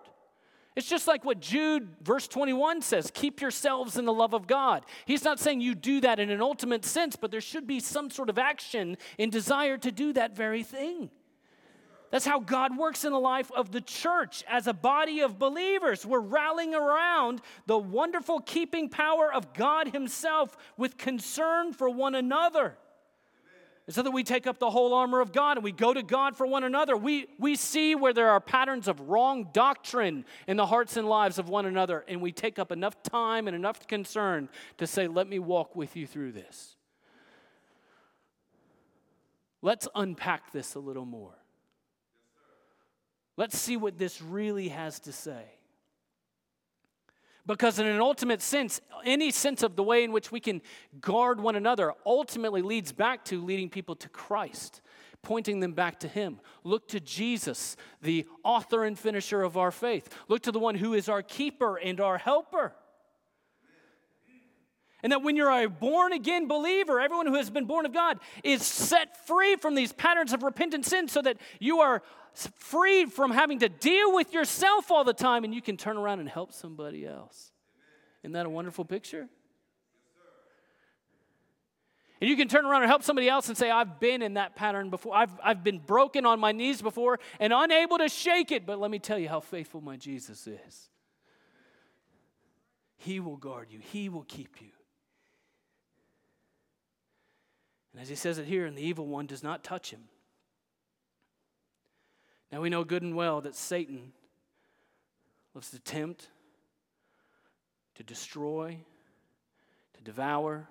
It's 0.74 0.88
just 0.88 1.06
like 1.06 1.24
what 1.24 1.40
Jude, 1.40 1.88
verse 2.02 2.26
21 2.26 2.80
says 2.80 3.10
keep 3.12 3.40
yourselves 3.40 3.98
in 3.98 4.06
the 4.06 4.12
love 4.12 4.32
of 4.32 4.46
God. 4.46 4.84
He's 5.04 5.24
not 5.24 5.38
saying 5.38 5.60
you 5.60 5.74
do 5.74 6.00
that 6.00 6.18
in 6.18 6.30
an 6.30 6.40
ultimate 6.40 6.84
sense, 6.84 7.14
but 7.14 7.30
there 7.30 7.42
should 7.42 7.66
be 7.66 7.78
some 7.78 8.10
sort 8.10 8.30
of 8.30 8.38
action 8.38 8.96
and 9.18 9.30
desire 9.30 9.76
to 9.78 9.92
do 9.92 10.12
that 10.14 10.34
very 10.34 10.62
thing. 10.62 11.10
That's 12.10 12.26
how 12.26 12.40
God 12.40 12.76
works 12.76 13.06
in 13.06 13.12
the 13.12 13.18
life 13.18 13.50
of 13.52 13.72
the 13.72 13.80
church 13.80 14.44
as 14.46 14.66
a 14.66 14.74
body 14.74 15.20
of 15.20 15.38
believers. 15.38 16.04
We're 16.04 16.20
rallying 16.20 16.74
around 16.74 17.40
the 17.64 17.78
wonderful 17.78 18.40
keeping 18.40 18.90
power 18.90 19.32
of 19.32 19.54
God 19.54 19.88
Himself 19.88 20.54
with 20.76 20.98
concern 20.98 21.72
for 21.72 21.88
one 21.88 22.14
another. 22.14 22.76
And 23.86 23.94
so 23.94 24.02
that 24.02 24.12
we 24.12 24.22
take 24.22 24.46
up 24.46 24.58
the 24.58 24.70
whole 24.70 24.94
armor 24.94 25.20
of 25.20 25.32
God 25.32 25.56
and 25.56 25.64
we 25.64 25.72
go 25.72 25.92
to 25.92 26.02
God 26.02 26.36
for 26.36 26.46
one 26.46 26.62
another. 26.62 26.96
We, 26.96 27.26
we 27.38 27.56
see 27.56 27.96
where 27.96 28.12
there 28.12 28.30
are 28.30 28.40
patterns 28.40 28.86
of 28.86 29.00
wrong 29.00 29.48
doctrine 29.52 30.24
in 30.46 30.56
the 30.56 30.66
hearts 30.66 30.96
and 30.96 31.08
lives 31.08 31.38
of 31.38 31.48
one 31.48 31.66
another, 31.66 32.04
and 32.06 32.22
we 32.22 32.30
take 32.30 32.60
up 32.60 32.70
enough 32.70 33.02
time 33.02 33.48
and 33.48 33.56
enough 33.56 33.86
concern 33.88 34.48
to 34.78 34.86
say, 34.86 35.08
Let 35.08 35.28
me 35.28 35.40
walk 35.40 35.74
with 35.74 35.96
you 35.96 36.06
through 36.06 36.32
this. 36.32 36.76
Let's 39.62 39.88
unpack 39.94 40.52
this 40.52 40.74
a 40.74 40.80
little 40.80 41.04
more. 41.04 41.34
Let's 43.36 43.58
see 43.58 43.76
what 43.76 43.98
this 43.98 44.20
really 44.20 44.68
has 44.68 45.00
to 45.00 45.12
say. 45.12 45.44
Because, 47.44 47.78
in 47.80 47.86
an 47.86 48.00
ultimate 48.00 48.40
sense, 48.40 48.80
any 49.04 49.32
sense 49.32 49.64
of 49.64 49.74
the 49.74 49.82
way 49.82 50.04
in 50.04 50.12
which 50.12 50.30
we 50.30 50.38
can 50.38 50.62
guard 51.00 51.40
one 51.40 51.56
another 51.56 51.92
ultimately 52.06 52.62
leads 52.62 52.92
back 52.92 53.24
to 53.26 53.44
leading 53.44 53.68
people 53.68 53.96
to 53.96 54.08
Christ, 54.08 54.80
pointing 55.22 55.58
them 55.58 55.72
back 55.72 55.98
to 56.00 56.08
Him. 56.08 56.38
Look 56.62 56.86
to 56.88 57.00
Jesus, 57.00 57.76
the 58.00 58.26
author 58.44 58.84
and 58.84 58.96
finisher 58.96 59.42
of 59.42 59.56
our 59.56 59.72
faith. 59.72 60.08
Look 60.28 60.42
to 60.42 60.52
the 60.52 60.60
one 60.60 60.76
who 60.76 60.94
is 60.94 61.08
our 61.08 61.22
keeper 61.22 61.76
and 61.76 62.00
our 62.00 62.16
helper. 62.16 62.74
And 65.02 65.10
that 65.10 65.22
when 65.22 65.34
you're 65.34 65.50
a 65.50 65.66
born 65.66 66.12
again 66.12 66.46
believer, 66.46 67.00
everyone 67.00 67.26
who 67.26 67.34
has 67.34 67.50
been 67.50 67.64
born 67.64 67.86
of 67.86 67.92
God 67.92 68.20
is 68.44 68.62
set 68.62 69.26
free 69.26 69.56
from 69.56 69.74
these 69.74 69.92
patterns 69.92 70.32
of 70.32 70.44
repentant 70.44 70.86
sin 70.86 71.08
so 71.08 71.20
that 71.22 71.38
you 71.58 71.80
are 71.80 72.02
freed 72.34 73.12
from 73.12 73.30
having 73.30 73.60
to 73.60 73.68
deal 73.68 74.14
with 74.14 74.32
yourself 74.32 74.90
all 74.90 75.04
the 75.04 75.12
time 75.12 75.44
and 75.44 75.54
you 75.54 75.62
can 75.62 75.76
turn 75.76 75.96
around 75.96 76.20
and 76.20 76.28
help 76.28 76.52
somebody 76.52 77.06
else. 77.06 77.52
Isn't 78.22 78.32
that 78.32 78.46
a 78.46 78.50
wonderful 78.50 78.84
picture? 78.84 79.28
And 82.20 82.30
you 82.30 82.36
can 82.36 82.46
turn 82.46 82.64
around 82.64 82.82
and 82.82 82.88
help 82.88 83.02
somebody 83.02 83.28
else 83.28 83.48
and 83.48 83.58
say, 83.58 83.68
I've 83.68 83.98
been 83.98 84.22
in 84.22 84.34
that 84.34 84.54
pattern 84.54 84.90
before. 84.90 85.12
I've, 85.12 85.32
I've 85.42 85.64
been 85.64 85.80
broken 85.80 86.24
on 86.24 86.38
my 86.38 86.52
knees 86.52 86.80
before 86.80 87.18
and 87.40 87.52
unable 87.52 87.98
to 87.98 88.08
shake 88.08 88.52
it. 88.52 88.64
But 88.64 88.78
let 88.78 88.92
me 88.92 89.00
tell 89.00 89.18
you 89.18 89.28
how 89.28 89.40
faithful 89.40 89.80
my 89.80 89.96
Jesus 89.96 90.46
is. 90.46 90.88
He 92.96 93.18
will 93.18 93.36
guard 93.36 93.72
you, 93.72 93.80
He 93.80 94.08
will 94.08 94.22
keep 94.22 94.60
you. 94.60 94.68
And 97.92 98.00
as 98.00 98.08
He 98.08 98.14
says 98.14 98.38
it 98.38 98.46
here, 98.46 98.66
and 98.66 98.78
the 98.78 98.82
evil 98.82 99.08
one 99.08 99.26
does 99.26 99.42
not 99.42 99.64
touch 99.64 99.90
him. 99.90 100.02
Now 102.52 102.60
we 102.60 102.68
know 102.68 102.84
good 102.84 103.02
and 103.02 103.16
well 103.16 103.40
that 103.40 103.56
Satan 103.56 104.12
loves 105.54 105.70
to 105.70 105.78
tempt, 105.78 106.28
to 107.94 108.02
destroy, 108.02 108.78
to 109.94 110.02
devour. 110.02 110.68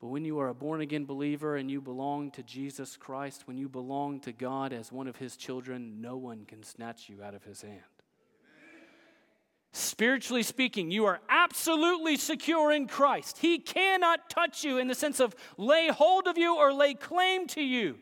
But 0.00 0.08
when 0.08 0.24
you 0.24 0.38
are 0.38 0.48
a 0.48 0.54
born 0.54 0.80
again 0.80 1.04
believer 1.04 1.56
and 1.56 1.70
you 1.70 1.82
belong 1.82 2.30
to 2.32 2.42
Jesus 2.42 2.96
Christ, 2.96 3.46
when 3.46 3.58
you 3.58 3.68
belong 3.68 4.20
to 4.20 4.32
God 4.32 4.72
as 4.72 4.90
one 4.90 5.06
of 5.06 5.16
his 5.16 5.36
children, 5.36 6.00
no 6.00 6.16
one 6.16 6.46
can 6.46 6.62
snatch 6.62 7.10
you 7.10 7.22
out 7.22 7.34
of 7.34 7.44
his 7.44 7.60
hand. 7.60 7.80
Spiritually 9.72 10.42
speaking, 10.42 10.90
you 10.90 11.04
are 11.04 11.20
absolutely 11.28 12.16
secure 12.16 12.72
in 12.72 12.86
Christ. 12.86 13.38
He 13.38 13.58
cannot 13.58 14.30
touch 14.30 14.64
you 14.64 14.78
in 14.78 14.88
the 14.88 14.94
sense 14.94 15.20
of 15.20 15.34
lay 15.58 15.88
hold 15.88 16.26
of 16.26 16.38
you 16.38 16.56
or 16.56 16.72
lay 16.72 16.94
claim 16.94 17.46
to 17.48 17.60
you. 17.60 17.98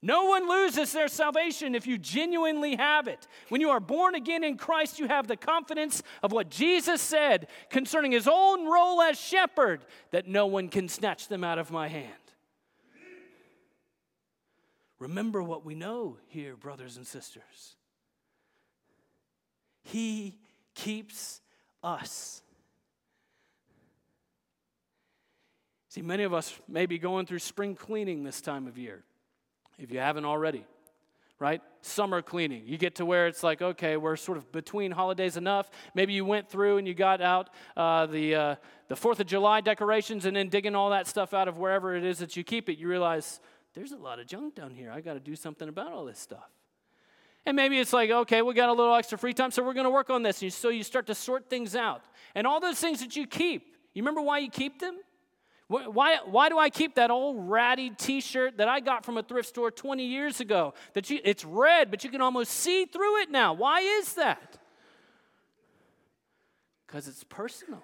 No 0.00 0.26
one 0.26 0.48
loses 0.48 0.92
their 0.92 1.08
salvation 1.08 1.74
if 1.74 1.86
you 1.86 1.98
genuinely 1.98 2.76
have 2.76 3.08
it. 3.08 3.26
When 3.48 3.60
you 3.60 3.70
are 3.70 3.80
born 3.80 4.14
again 4.14 4.44
in 4.44 4.56
Christ, 4.56 5.00
you 5.00 5.08
have 5.08 5.26
the 5.26 5.36
confidence 5.36 6.04
of 6.22 6.30
what 6.30 6.50
Jesus 6.50 7.02
said 7.02 7.48
concerning 7.68 8.12
his 8.12 8.28
own 8.30 8.66
role 8.66 9.02
as 9.02 9.18
shepherd 9.18 9.84
that 10.12 10.28
no 10.28 10.46
one 10.46 10.68
can 10.68 10.88
snatch 10.88 11.26
them 11.26 11.42
out 11.42 11.58
of 11.58 11.72
my 11.72 11.88
hand. 11.88 12.12
Remember 15.00 15.42
what 15.42 15.64
we 15.64 15.74
know 15.74 16.16
here, 16.28 16.54
brothers 16.56 16.96
and 16.96 17.06
sisters. 17.06 17.76
He 19.82 20.36
keeps 20.74 21.40
us. 21.82 22.42
See, 25.88 26.02
many 26.02 26.22
of 26.22 26.34
us 26.34 26.54
may 26.68 26.86
be 26.86 26.98
going 26.98 27.26
through 27.26 27.38
spring 27.40 27.74
cleaning 27.74 28.22
this 28.22 28.40
time 28.40 28.68
of 28.68 28.78
year 28.78 29.04
if 29.78 29.90
you 29.90 29.98
haven't 29.98 30.24
already, 30.24 30.64
right? 31.38 31.62
Summer 31.80 32.20
cleaning. 32.20 32.64
You 32.66 32.78
get 32.78 32.96
to 32.96 33.06
where 33.06 33.26
it's 33.26 33.42
like, 33.42 33.62
okay, 33.62 33.96
we're 33.96 34.16
sort 34.16 34.38
of 34.38 34.50
between 34.50 34.90
holidays 34.90 35.36
enough. 35.36 35.70
Maybe 35.94 36.12
you 36.12 36.24
went 36.24 36.48
through 36.48 36.78
and 36.78 36.88
you 36.88 36.94
got 36.94 37.20
out 37.20 37.50
uh, 37.76 38.06
the, 38.06 38.34
uh, 38.34 38.54
the 38.88 38.96
4th 38.96 39.20
of 39.20 39.26
July 39.26 39.60
decorations 39.60 40.24
and 40.24 40.36
then 40.36 40.48
digging 40.48 40.74
all 40.74 40.90
that 40.90 41.06
stuff 41.06 41.32
out 41.32 41.48
of 41.48 41.56
wherever 41.56 41.94
it 41.94 42.04
is 42.04 42.18
that 42.18 42.36
you 42.36 42.44
keep 42.44 42.68
it. 42.68 42.78
You 42.78 42.88
realize 42.88 43.40
there's 43.74 43.92
a 43.92 43.96
lot 43.96 44.18
of 44.18 44.26
junk 44.26 44.56
down 44.56 44.72
here. 44.74 44.90
I 44.90 45.00
got 45.00 45.14
to 45.14 45.20
do 45.20 45.36
something 45.36 45.68
about 45.68 45.92
all 45.92 46.04
this 46.04 46.18
stuff. 46.18 46.50
And 47.46 47.56
maybe 47.56 47.78
it's 47.78 47.92
like, 47.92 48.10
okay, 48.10 48.42
we 48.42 48.52
got 48.52 48.68
a 48.68 48.72
little 48.72 48.94
extra 48.94 49.16
free 49.16 49.32
time, 49.32 49.50
so 49.50 49.62
we're 49.62 49.72
going 49.72 49.84
to 49.84 49.90
work 49.90 50.10
on 50.10 50.22
this. 50.22 50.42
And 50.42 50.52
so 50.52 50.68
you 50.68 50.82
start 50.82 51.06
to 51.06 51.14
sort 51.14 51.48
things 51.48 51.74
out. 51.74 52.02
And 52.34 52.46
all 52.46 52.60
those 52.60 52.78
things 52.78 53.00
that 53.00 53.16
you 53.16 53.26
keep, 53.26 53.74
you 53.94 54.02
remember 54.02 54.20
why 54.20 54.38
you 54.38 54.50
keep 54.50 54.80
them? 54.80 54.96
Why, 55.68 56.18
why 56.24 56.48
do 56.48 56.58
I 56.58 56.70
keep 56.70 56.94
that 56.94 57.10
old 57.10 57.50
ratty 57.50 57.90
t 57.90 58.22
shirt 58.22 58.56
that 58.56 58.68
I 58.68 58.80
got 58.80 59.04
from 59.04 59.18
a 59.18 59.22
thrift 59.22 59.50
store 59.50 59.70
20 59.70 60.02
years 60.02 60.40
ago? 60.40 60.72
That 60.94 61.10
you, 61.10 61.20
it's 61.22 61.44
red, 61.44 61.90
but 61.90 62.04
you 62.04 62.10
can 62.10 62.22
almost 62.22 62.52
see 62.52 62.86
through 62.86 63.20
it 63.20 63.30
now. 63.30 63.52
Why 63.52 63.80
is 63.80 64.14
that? 64.14 64.58
Because 66.86 67.06
it's 67.06 67.22
personal. 67.24 67.82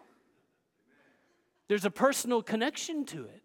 There's 1.68 1.84
a 1.84 1.90
personal 1.90 2.42
connection 2.42 3.04
to 3.06 3.24
it. 3.24 3.42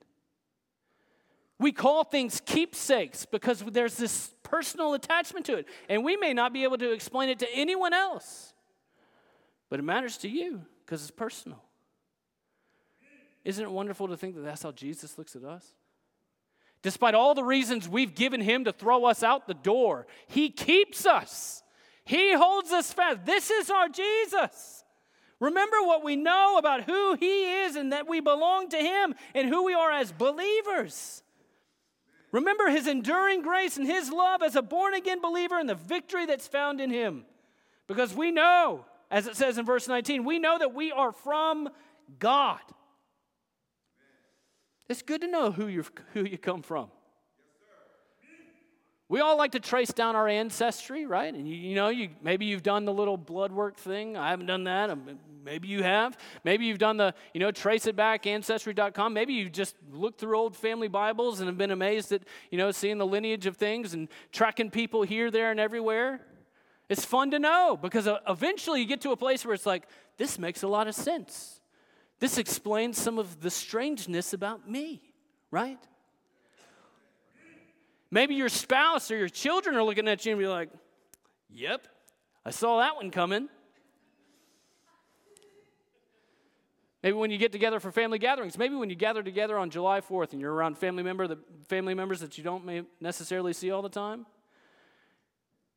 We 1.59 1.73
call 1.73 2.05
things 2.05 2.41
keepsakes 2.45 3.25
because 3.25 3.59
there's 3.59 3.95
this 3.95 4.33
personal 4.43 4.93
attachment 4.93 5.47
to 5.47 5.55
it. 5.57 5.67
And 5.89 6.05
we 6.05 6.15
may 6.15 6.33
not 6.33 6.53
be 6.53 6.63
able 6.63 6.77
to 6.77 6.93
explain 6.93 7.27
it 7.27 7.39
to 7.39 7.47
anyone 7.53 7.93
else, 7.93 8.53
but 9.69 9.79
it 9.79 9.83
matters 9.83 10.15
to 10.19 10.29
you 10.29 10.61
because 10.85 11.01
it's 11.01 11.11
personal. 11.11 11.61
Isn't 13.45 13.63
it 13.63 13.71
wonderful 13.71 14.07
to 14.07 14.17
think 14.17 14.35
that 14.35 14.41
that's 14.41 14.63
how 14.63 14.71
Jesus 14.71 15.17
looks 15.17 15.35
at 15.35 15.43
us? 15.43 15.65
Despite 16.81 17.13
all 17.13 17.35
the 17.35 17.43
reasons 17.43 17.89
we've 17.89 18.15
given 18.15 18.41
him 18.41 18.63
to 18.65 18.71
throw 18.71 19.05
us 19.05 19.23
out 19.23 19.47
the 19.47 19.53
door, 19.53 20.07
he 20.27 20.49
keeps 20.49 21.05
us. 21.05 21.63
He 22.05 22.33
holds 22.33 22.71
us 22.71 22.93
fast. 22.93 23.25
This 23.25 23.49
is 23.51 23.69
our 23.69 23.89
Jesus. 23.89 24.83
Remember 25.39 25.77
what 25.83 26.03
we 26.03 26.15
know 26.15 26.57
about 26.57 26.83
who 26.83 27.15
he 27.15 27.63
is 27.63 27.75
and 27.75 27.93
that 27.93 28.07
we 28.07 28.19
belong 28.19 28.69
to 28.69 28.77
him 28.77 29.15
and 29.33 29.47
who 29.47 29.65
we 29.65 29.73
are 29.73 29.91
as 29.91 30.11
believers. 30.11 31.23
Remember 32.31 32.69
his 32.69 32.87
enduring 32.87 33.41
grace 33.41 33.77
and 33.77 33.87
his 33.87 34.11
love 34.11 34.41
as 34.43 34.55
a 34.55 34.61
born 34.61 34.93
again 34.93 35.21
believer 35.21 35.57
and 35.57 35.69
the 35.69 35.75
victory 35.75 36.25
that's 36.25 36.47
found 36.47 36.79
in 36.79 36.89
him. 36.89 37.25
Because 37.87 38.13
we 38.13 38.31
know, 38.31 38.85
as 39.09 39.27
it 39.27 39.35
says 39.35 39.57
in 39.57 39.65
verse 39.65 39.87
19, 39.87 40.23
we 40.23 40.39
know 40.39 40.57
that 40.59 40.73
we 40.73 40.91
are 40.91 41.11
from 41.11 41.69
God. 42.19 42.59
It's 44.89 45.03
good 45.03 45.21
to 45.21 45.27
know 45.27 45.51
who, 45.51 45.67
you 45.67 45.85
who 46.13 46.25
you 46.25 46.37
come 46.37 46.63
from. 46.63 46.89
We 49.07 49.21
all 49.21 49.37
like 49.37 49.53
to 49.53 49.59
trace 49.59 49.91
down 49.91 50.15
our 50.15 50.27
ancestry, 50.27 51.05
right? 51.05 51.33
And 51.33 51.47
you, 51.47 51.55
you, 51.55 51.75
know, 51.75 51.89
you 51.89 52.09
maybe 52.21 52.45
you've 52.45 52.61
done 52.61 52.85
the 52.85 52.93
little 52.93 53.17
blood 53.17 53.51
work 53.51 53.75
thing. 53.75 54.17
I 54.17 54.29
haven't 54.29 54.45
done 54.45 54.65
that. 54.65 54.91
Um, 54.91 55.19
maybe 55.43 55.67
you 55.67 55.81
have. 55.81 56.15
Maybe 56.43 56.65
you've 56.65 56.77
done 56.77 56.97
the, 56.97 57.15
you 57.33 57.39
know, 57.39 57.51
trace 57.51 57.87
it 57.87 57.95
back 57.95 58.27
ancestry.com. 58.27 59.13
Maybe 59.13 59.33
you've 59.33 59.51
just 59.51 59.75
looked 59.91 60.19
through 60.19 60.37
old 60.37 60.55
family 60.55 60.87
Bibles 60.87 61.39
and 61.39 61.47
have 61.47 61.57
been 61.57 61.71
amazed 61.71 62.11
at, 62.11 62.21
you 62.51 62.57
know, 62.59 62.69
seeing 62.71 62.99
the 62.99 63.05
lineage 63.05 63.47
of 63.47 63.57
things 63.57 63.95
and 63.95 64.09
tracking 64.31 64.69
people 64.69 65.01
here, 65.01 65.31
there, 65.31 65.49
and 65.49 65.59
everywhere. 65.59 66.21
It's 66.87 67.05
fun 67.05 67.31
to 67.31 67.39
know 67.39 67.77
because 67.79 68.07
uh, 68.07 68.19
eventually 68.27 68.79
you 68.79 68.87
get 68.87 69.01
to 69.01 69.11
a 69.11 69.17
place 69.17 69.43
where 69.43 69.55
it's 69.55 69.65
like, 69.65 69.87
this 70.17 70.37
makes 70.37 70.61
a 70.61 70.67
lot 70.67 70.87
of 70.87 70.93
sense. 70.93 71.58
This 72.19 72.37
explains 72.37 72.97
some 72.97 73.17
of 73.17 73.41
the 73.41 73.49
strangeness 73.49 74.33
about 74.33 74.69
me, 74.69 75.01
right? 75.51 75.79
Maybe 78.11 78.35
your 78.35 78.49
spouse 78.49 79.11
or 79.11 79.17
your 79.17 79.29
children 79.29 79.75
are 79.75 79.83
looking 79.83 80.07
at 80.07 80.25
you 80.25 80.33
and 80.33 80.39
be 80.39 80.47
like, 80.47 80.69
Yep, 81.51 81.87
I 82.45 82.51
saw 82.51 82.79
that 82.79 82.95
one 82.95 83.09
coming. 83.09 83.49
Maybe 87.01 87.15
when 87.15 87.31
you 87.31 87.37
get 87.37 87.51
together 87.51 87.79
for 87.79 87.91
family 87.91 88.19
gatherings, 88.19 88.57
maybe 88.57 88.75
when 88.75 88.89
you 88.89 88.95
gather 88.95 89.23
together 89.23 89.57
on 89.57 89.69
July 89.69 90.01
4th 90.01 90.33
and 90.33 90.41
you're 90.41 90.53
around 90.53 90.77
family 90.77 91.01
member, 91.01 91.27
the 91.27 91.39
family 91.69 91.93
members 91.93 92.19
that 92.19 92.37
you 92.37 92.43
don't 92.43 92.85
necessarily 92.99 93.53
see 93.53 93.71
all 93.71 93.81
the 93.81 93.89
time, 93.89 94.25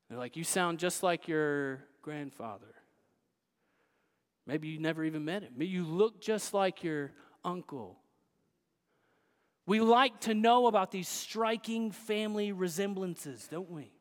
they're 0.09 0.19
like, 0.19 0.37
you 0.37 0.43
sound 0.43 0.81
just 0.81 1.03
like 1.03 1.29
your 1.29 1.85
grandfather. 2.03 2.75
Maybe 4.47 4.69
you 4.69 4.81
never 4.81 5.05
even 5.05 5.25
met 5.25 5.43
him. 5.43 5.55
You 5.59 5.85
look 5.85 6.21
just 6.21 6.53
like 6.53 6.83
your 6.83 7.13
uncle. 7.45 7.99
We 9.67 9.81
like 9.81 10.21
to 10.23 10.35
know 10.35 10.67
about 10.67 10.91
these 10.91 11.09
striking 11.09 11.93
family 11.93 12.53
resemblances, 12.53 13.47
don't 13.49 13.71
we? 13.71 13.93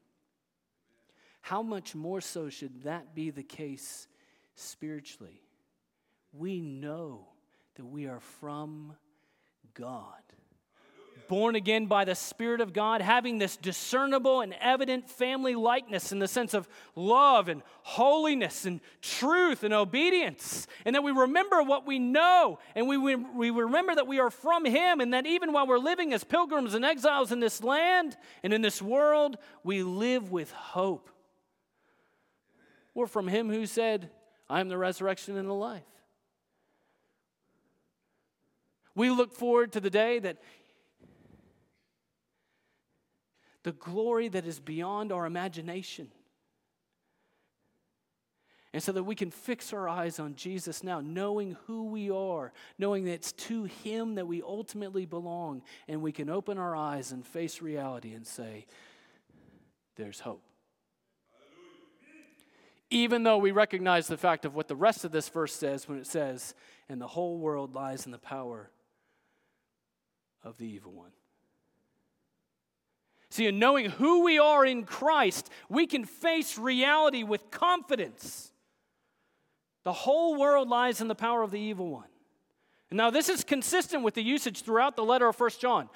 how 1.42 1.62
much 1.62 1.96
more 1.96 2.22
so 2.22 2.50
should 2.50 2.84
that 2.84 3.16
be 3.16 3.32
the 3.32 3.44
case 3.44 4.08
spiritually? 4.56 5.42
We 6.32 6.62
know 6.62 7.28
that 7.76 7.86
we 7.86 8.08
are 8.08 8.20
from 8.20 8.96
God 9.74 10.22
born 11.32 11.56
again 11.56 11.86
by 11.86 12.04
the 12.04 12.14
Spirit 12.14 12.60
of 12.60 12.74
God, 12.74 13.00
having 13.00 13.38
this 13.38 13.56
discernible 13.56 14.42
and 14.42 14.54
evident 14.60 15.10
family 15.10 15.56
likeness 15.56 16.12
in 16.12 16.20
the 16.20 16.28
sense 16.28 16.54
of 16.54 16.68
love 16.94 17.48
and 17.48 17.64
holiness 17.84 18.66
and 18.66 18.82
truth 19.02 19.64
and 19.64 19.74
obedience. 19.74 20.68
And 20.84 20.94
that 20.94 21.04
we 21.04 21.14
remember 21.14 21.64
what 21.64 21.88
we 21.88 22.00
know 22.00 22.60
and 22.76 22.86
we, 22.86 22.98
we, 22.98 23.16
we 23.16 23.50
remember 23.50 23.96
that 23.96 24.08
we 24.08 24.20
are 24.20 24.30
from 24.30 24.66
Him 24.66 25.00
and 25.00 25.14
that 25.14 25.26
even 25.26 25.54
while 25.54 25.66
we're 25.66 25.80
living 25.80 26.12
as 26.12 26.26
pilgrims 26.26 26.74
and 26.74 26.84
exiles 26.84 27.32
in 27.32 27.40
this 27.40 27.64
land 27.64 28.18
and 28.44 28.52
in 28.52 28.62
this 28.62 28.82
world, 28.82 29.38
we 29.64 29.84
live 29.84 30.34
with 30.34 30.52
hope. 30.52 31.10
We're 32.94 33.08
from 33.08 33.30
Him 33.30 33.50
who 33.50 33.66
said, 33.68 34.10
I 34.50 34.60
am 34.60 34.68
the 34.68 34.78
resurrection 34.78 35.38
and 35.38 35.48
the 35.48 35.54
life. 35.54 35.84
We 38.96 39.10
look 39.10 39.32
forward 39.34 39.72
to 39.72 39.80
the 39.80 39.90
day 39.90 40.20
that 40.20 40.38
the 43.64 43.72
glory 43.74 44.28
that 44.30 44.46
is 44.46 44.60
beyond 44.60 45.12
our 45.12 45.26
imagination. 45.26 46.10
And 48.74 48.82
so 48.82 48.94
that 48.94 49.04
we 49.04 49.16
can 49.16 49.32
fix 49.32 49.74
our 49.74 49.90
eyes 49.90 50.18
on 50.18 50.36
Jesus 50.36 50.82
now, 50.82 51.02
knowing 51.02 51.58
who 51.68 51.88
we 51.88 52.10
are, 52.10 52.54
knowing 52.78 53.04
that 53.04 53.12
it's 53.12 53.34
to 53.34 53.66
Him 53.66 54.16
that 54.16 54.28
we 54.28 54.42
ultimately 54.42 55.06
belong, 55.06 55.62
and 55.90 56.02
we 56.02 56.14
can 56.14 56.30
open 56.30 56.58
our 56.58 56.76
eyes 56.76 57.12
and 57.12 57.26
face 57.26 57.62
reality 57.62 58.14
and 58.14 58.26
say, 58.26 58.66
There's 59.98 60.22
hope. 60.22 60.44
Even 62.90 63.24
though 63.24 63.38
we 63.38 63.52
recognize 63.52 64.08
the 64.08 64.18
fact 64.18 64.46
of 64.46 64.56
what 64.56 64.68
the 64.68 64.76
rest 64.76 65.06
of 65.06 65.12
this 65.12 65.30
verse 65.30 65.54
says 65.54 65.88
when 65.88 65.98
it 65.98 66.08
says, 66.08 66.56
And 66.88 67.02
the 67.02 67.08
whole 67.08 67.40
world 67.40 67.74
lies 67.74 68.06
in 68.06 68.12
the 68.12 68.18
power 68.18 68.70
of 70.44 70.58
the 70.58 70.66
evil 70.66 70.94
one. 70.94 71.12
See, 73.32 73.48
in 73.48 73.60
knowing 73.60 73.90
who 73.90 74.26
we 74.26 74.40
are 74.40 74.66
in 74.66 74.84
Christ, 74.84 75.50
we 75.70 75.88
can 75.88 76.04
face 76.04 76.58
reality 76.58 77.24
with 77.24 77.50
confidence. 77.50 78.52
The 79.86 79.94
whole 79.94 80.38
world 80.38 80.68
lies 80.68 81.00
in 81.00 81.08
the 81.08 81.16
power 81.16 81.42
of 81.42 81.50
the 81.50 81.60
evil 81.60 81.90
one. 81.90 82.10
Now, 82.92 83.10
this 83.10 83.30
is 83.30 83.46
consistent 83.46 84.04
with 84.04 84.16
the 84.16 84.22
usage 84.22 84.64
throughout 84.64 84.98
the 84.98 85.06
letter 85.06 85.30
of 85.30 85.38
First 85.38 85.62
John. 85.62 85.88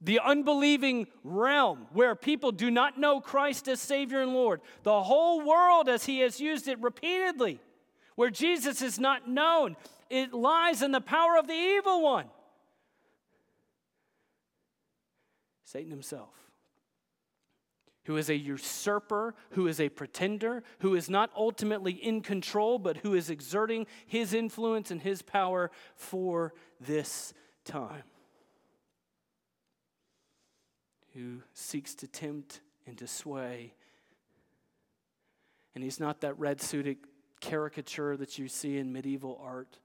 The 0.00 0.20
unbelieving 0.20 1.06
realm 1.22 1.86
where 1.92 2.14
people 2.14 2.50
do 2.50 2.70
not 2.70 2.98
know 2.98 3.20
Christ 3.20 3.68
as 3.68 3.78
Savior 3.78 4.22
and 4.22 4.32
Lord. 4.32 4.62
The 4.84 5.02
whole 5.02 5.46
world, 5.46 5.90
as 5.90 6.06
he 6.06 6.20
has 6.20 6.40
used 6.40 6.66
it 6.66 6.80
repeatedly, 6.80 7.60
where 8.16 8.30
Jesus 8.30 8.80
is 8.80 8.98
not 8.98 9.28
known, 9.28 9.76
it 10.08 10.32
lies 10.32 10.80
in 10.80 10.92
the 10.92 11.00
power 11.02 11.36
of 11.36 11.46
the 11.46 11.52
evil 11.52 12.02
one. 12.02 12.26
Satan 15.64 15.90
himself 15.90 16.30
who 18.04 18.16
is 18.16 18.28
a 18.28 18.36
usurper, 18.36 19.34
who 19.50 19.66
is 19.66 19.80
a 19.80 19.88
pretender, 19.88 20.62
who 20.80 20.94
is 20.94 21.08
not 21.08 21.30
ultimately 21.36 21.92
in 21.92 22.20
control, 22.20 22.78
but 22.78 22.98
who 22.98 23.14
is 23.14 23.30
exerting 23.30 23.86
his 24.06 24.34
influence 24.34 24.90
and 24.90 25.02
his 25.02 25.22
power 25.22 25.70
for 25.96 26.52
this 26.80 27.32
time. 27.64 28.02
Who 31.14 31.40
seeks 31.54 31.94
to 31.96 32.06
tempt 32.06 32.60
and 32.86 32.98
to 32.98 33.06
sway. 33.06 33.74
And 35.74 35.82
he's 35.82 36.00
not 36.00 36.20
that 36.20 36.38
red 36.38 36.60
suited 36.60 36.98
caricature 37.40 38.16
that 38.16 38.38
you 38.38 38.48
see 38.48 38.78
in 38.78 38.92
medieval 38.92 39.40
art 39.42 39.78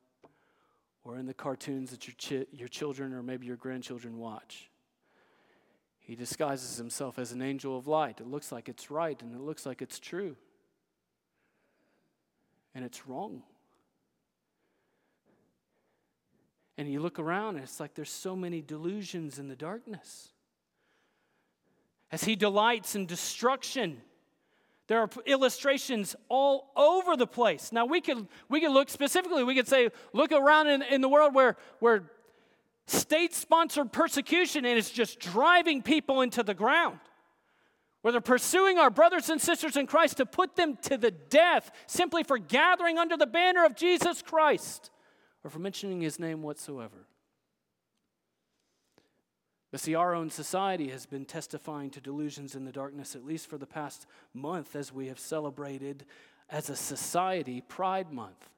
or 1.03 1.17
in 1.17 1.25
the 1.25 1.33
cartoons 1.33 1.91
that 1.91 2.07
your, 2.07 2.15
chi- 2.21 2.47
your 2.51 2.67
children 2.67 3.13
or 3.13 3.23
maybe 3.23 3.47
your 3.47 3.55
grandchildren 3.55 4.17
watch. 4.17 4.68
He 6.09 6.15
disguises 6.15 6.75
himself 6.75 7.19
as 7.19 7.33
an 7.33 7.43
angel 7.43 7.77
of 7.77 7.85
light. 7.85 8.19
It 8.19 8.25
looks 8.25 8.51
like 8.51 8.67
it's 8.67 8.89
right 8.89 9.21
and 9.21 9.35
it 9.35 9.41
looks 9.41 9.63
like 9.63 9.79
it's 9.79 9.99
true. 9.99 10.35
And 12.73 12.83
it's 12.83 13.05
wrong. 13.05 13.43
And 16.79 16.91
you 16.91 16.99
look 16.99 17.19
around 17.19 17.57
and 17.57 17.63
it's 17.63 17.79
like 17.79 17.93
there's 17.93 18.09
so 18.09 18.35
many 18.35 18.59
delusions 18.59 19.37
in 19.37 19.49
the 19.49 19.55
darkness. 19.55 20.29
As 22.11 22.23
he 22.23 22.35
delights 22.35 22.95
in 22.95 23.05
destruction, 23.05 24.01
there 24.87 25.01
are 25.01 25.09
illustrations 25.27 26.15
all 26.27 26.71
over 26.75 27.17
the 27.17 27.27
place. 27.27 27.71
Now 27.71 27.85
we 27.85 28.01
could 28.01 28.27
we 28.49 28.61
could 28.61 28.71
look 28.71 28.89
specifically, 28.89 29.43
we 29.43 29.53
could 29.53 29.67
say, 29.67 29.91
look 30.13 30.31
around 30.31 30.69
in, 30.69 30.81
in 30.81 31.01
the 31.01 31.09
world 31.09 31.35
where, 31.35 31.55
where 31.77 32.09
state 32.89 33.33
sponsored 33.33 33.91
persecution 33.91 34.65
and 34.65 34.77
it's 34.77 34.89
just 34.89 35.19
driving 35.19 35.81
people 35.81 36.21
into 36.21 36.43
the 36.43 36.53
ground. 36.53 36.99
Where 38.01 38.13
they're 38.13 38.21
pursuing 38.21 38.77
our 38.77 38.89
brothers 38.89 39.29
and 39.29 39.41
sisters 39.41 39.75
in 39.75 39.85
Christ 39.85 40.17
to 40.17 40.25
put 40.25 40.55
them 40.55 40.77
to 40.83 40.97
the 40.97 41.11
death 41.11 41.69
simply 41.85 42.23
for 42.23 42.37
gathering 42.37 42.97
under 42.97 43.17
the 43.17 43.27
banner 43.27 43.65
of 43.65 43.75
Jesus 43.75 44.21
Christ 44.21 44.89
or 45.43 45.49
for 45.49 45.59
mentioning 45.59 46.01
his 46.01 46.17
name 46.17 46.41
whatsoever. 46.41 47.07
But 49.71 49.81
see, 49.81 49.95
our 49.95 50.15
own 50.15 50.29
society 50.29 50.89
has 50.89 51.05
been 51.05 51.25
testifying 51.25 51.91
to 51.91 52.01
delusions 52.01 52.55
in 52.55 52.65
the 52.65 52.71
darkness, 52.71 53.15
at 53.15 53.25
least 53.25 53.47
for 53.47 53.57
the 53.57 53.67
past 53.67 54.07
month, 54.33 54.75
as 54.75 54.91
we 54.91 55.07
have 55.07 55.19
celebrated 55.19 56.05
as 56.49 56.69
a 56.69 56.75
society 56.75 57.61
Pride 57.61 58.11
Month. 58.11 58.49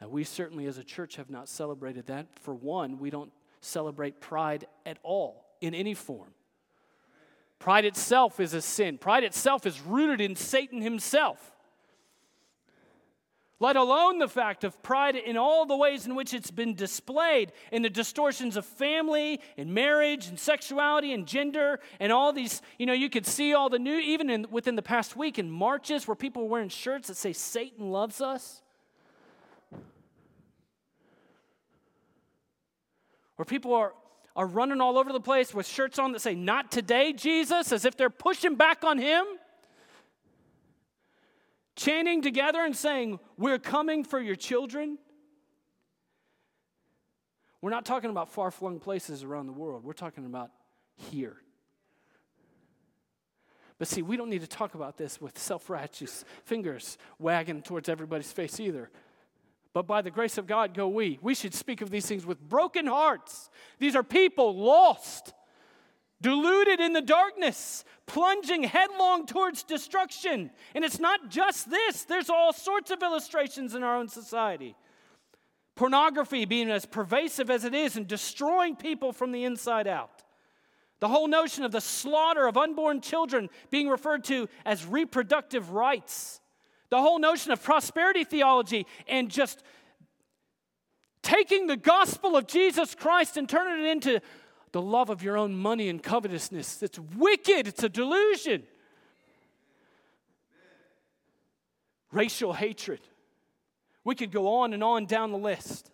Now, 0.00 0.08
we 0.08 0.24
certainly 0.24 0.66
as 0.66 0.78
a 0.78 0.84
church 0.84 1.16
have 1.16 1.30
not 1.30 1.48
celebrated 1.48 2.06
that. 2.06 2.26
For 2.40 2.54
one, 2.54 2.98
we 2.98 3.10
don't 3.10 3.32
celebrate 3.60 4.20
pride 4.20 4.66
at 4.86 4.98
all 5.02 5.44
in 5.60 5.74
any 5.74 5.94
form. 5.94 6.32
Pride 7.58 7.84
itself 7.84 8.40
is 8.40 8.54
a 8.54 8.62
sin, 8.62 8.96
pride 8.96 9.22
itself 9.22 9.66
is 9.66 9.80
rooted 9.82 10.20
in 10.20 10.34
Satan 10.34 10.80
himself. 10.80 11.52
Let 13.62 13.76
alone 13.76 14.18
the 14.18 14.28
fact 14.28 14.64
of 14.64 14.82
pride 14.82 15.16
in 15.16 15.36
all 15.36 15.66
the 15.66 15.76
ways 15.76 16.06
in 16.06 16.14
which 16.14 16.32
it's 16.32 16.50
been 16.50 16.74
displayed 16.74 17.52
in 17.70 17.82
the 17.82 17.90
distortions 17.90 18.56
of 18.56 18.64
family 18.64 19.38
and 19.58 19.74
marriage 19.74 20.28
and 20.28 20.40
sexuality 20.40 21.12
and 21.12 21.26
gender 21.26 21.78
and 22.00 22.10
all 22.10 22.32
these. 22.32 22.62
You 22.78 22.86
know, 22.86 22.94
you 22.94 23.10
could 23.10 23.26
see 23.26 23.52
all 23.52 23.68
the 23.68 23.78
new, 23.78 23.98
even 23.98 24.30
in, 24.30 24.46
within 24.50 24.76
the 24.76 24.82
past 24.82 25.14
week 25.14 25.38
in 25.38 25.50
marches 25.50 26.08
where 26.08 26.14
people 26.14 26.44
were 26.44 26.48
wearing 26.48 26.70
shirts 26.70 27.08
that 27.08 27.18
say 27.18 27.34
Satan 27.34 27.90
loves 27.90 28.22
us. 28.22 28.62
Where 33.40 33.46
people 33.46 33.72
are, 33.72 33.94
are 34.36 34.46
running 34.46 34.82
all 34.82 34.98
over 34.98 35.14
the 35.14 35.18
place 35.18 35.54
with 35.54 35.66
shirts 35.66 35.98
on 35.98 36.12
that 36.12 36.20
say, 36.20 36.34
Not 36.34 36.70
today, 36.70 37.14
Jesus, 37.14 37.72
as 37.72 37.86
if 37.86 37.96
they're 37.96 38.10
pushing 38.10 38.54
back 38.54 38.84
on 38.84 38.98
him, 38.98 39.24
chanting 41.74 42.20
together 42.20 42.62
and 42.62 42.76
saying, 42.76 43.18
We're 43.38 43.58
coming 43.58 44.04
for 44.04 44.20
your 44.20 44.36
children. 44.36 44.98
We're 47.62 47.70
not 47.70 47.86
talking 47.86 48.10
about 48.10 48.28
far 48.28 48.50
flung 48.50 48.78
places 48.78 49.24
around 49.24 49.46
the 49.46 49.54
world, 49.54 49.84
we're 49.84 49.94
talking 49.94 50.26
about 50.26 50.50
here. 50.96 51.38
But 53.78 53.88
see, 53.88 54.02
we 54.02 54.18
don't 54.18 54.28
need 54.28 54.42
to 54.42 54.46
talk 54.46 54.74
about 54.74 54.98
this 54.98 55.18
with 55.18 55.38
self 55.38 55.70
righteous 55.70 56.26
fingers 56.44 56.98
wagging 57.18 57.62
towards 57.62 57.88
everybody's 57.88 58.32
face 58.32 58.60
either 58.60 58.90
but 59.72 59.86
by 59.86 60.02
the 60.02 60.10
grace 60.10 60.38
of 60.38 60.46
God 60.46 60.74
go 60.74 60.88
we. 60.88 61.18
We 61.22 61.34
should 61.34 61.54
speak 61.54 61.80
of 61.80 61.90
these 61.90 62.06
things 62.06 62.26
with 62.26 62.40
broken 62.40 62.86
hearts. 62.86 63.50
These 63.78 63.94
are 63.94 64.02
people 64.02 64.56
lost, 64.56 65.32
deluded 66.20 66.80
in 66.80 66.92
the 66.92 67.00
darkness, 67.00 67.84
plunging 68.06 68.64
headlong 68.64 69.26
towards 69.26 69.62
destruction. 69.62 70.50
And 70.74 70.84
it's 70.84 70.98
not 70.98 71.30
just 71.30 71.70
this, 71.70 72.04
there's 72.04 72.30
all 72.30 72.52
sorts 72.52 72.90
of 72.90 73.02
illustrations 73.02 73.74
in 73.74 73.84
our 73.84 73.96
own 73.96 74.08
society. 74.08 74.74
Pornography 75.76 76.44
being 76.44 76.70
as 76.70 76.84
pervasive 76.84 77.48
as 77.48 77.64
it 77.64 77.74
is 77.74 77.96
and 77.96 78.06
destroying 78.06 78.74
people 78.74 79.12
from 79.12 79.30
the 79.30 79.44
inside 79.44 79.86
out. 79.86 80.24
The 80.98 81.08
whole 81.08 81.28
notion 81.28 81.64
of 81.64 81.72
the 81.72 81.80
slaughter 81.80 82.46
of 82.46 82.58
unborn 82.58 83.00
children 83.00 83.48
being 83.70 83.88
referred 83.88 84.24
to 84.24 84.48
as 84.66 84.84
reproductive 84.84 85.70
rights 85.70 86.39
the 86.90 87.00
whole 87.00 87.18
notion 87.18 87.52
of 87.52 87.62
prosperity 87.62 88.24
theology 88.24 88.86
and 89.08 89.30
just 89.30 89.62
taking 91.22 91.66
the 91.66 91.76
gospel 91.76 92.36
of 92.36 92.46
Jesus 92.46 92.94
Christ 92.94 93.36
and 93.36 93.48
turning 93.48 93.86
it 93.86 93.90
into 93.90 94.20
the 94.72 94.82
love 94.82 95.10
of 95.10 95.22
your 95.22 95.36
own 95.36 95.54
money 95.54 95.88
and 95.88 96.02
covetousness. 96.02 96.82
It's 96.82 96.98
wicked, 96.98 97.66
it's 97.66 97.82
a 97.82 97.88
delusion. 97.88 98.64
Racial 102.12 102.52
hatred. 102.52 103.00
We 104.02 104.14
could 104.14 104.32
go 104.32 104.48
on 104.48 104.72
and 104.72 104.82
on 104.82 105.06
down 105.06 105.30
the 105.30 105.38
list. 105.38 105.90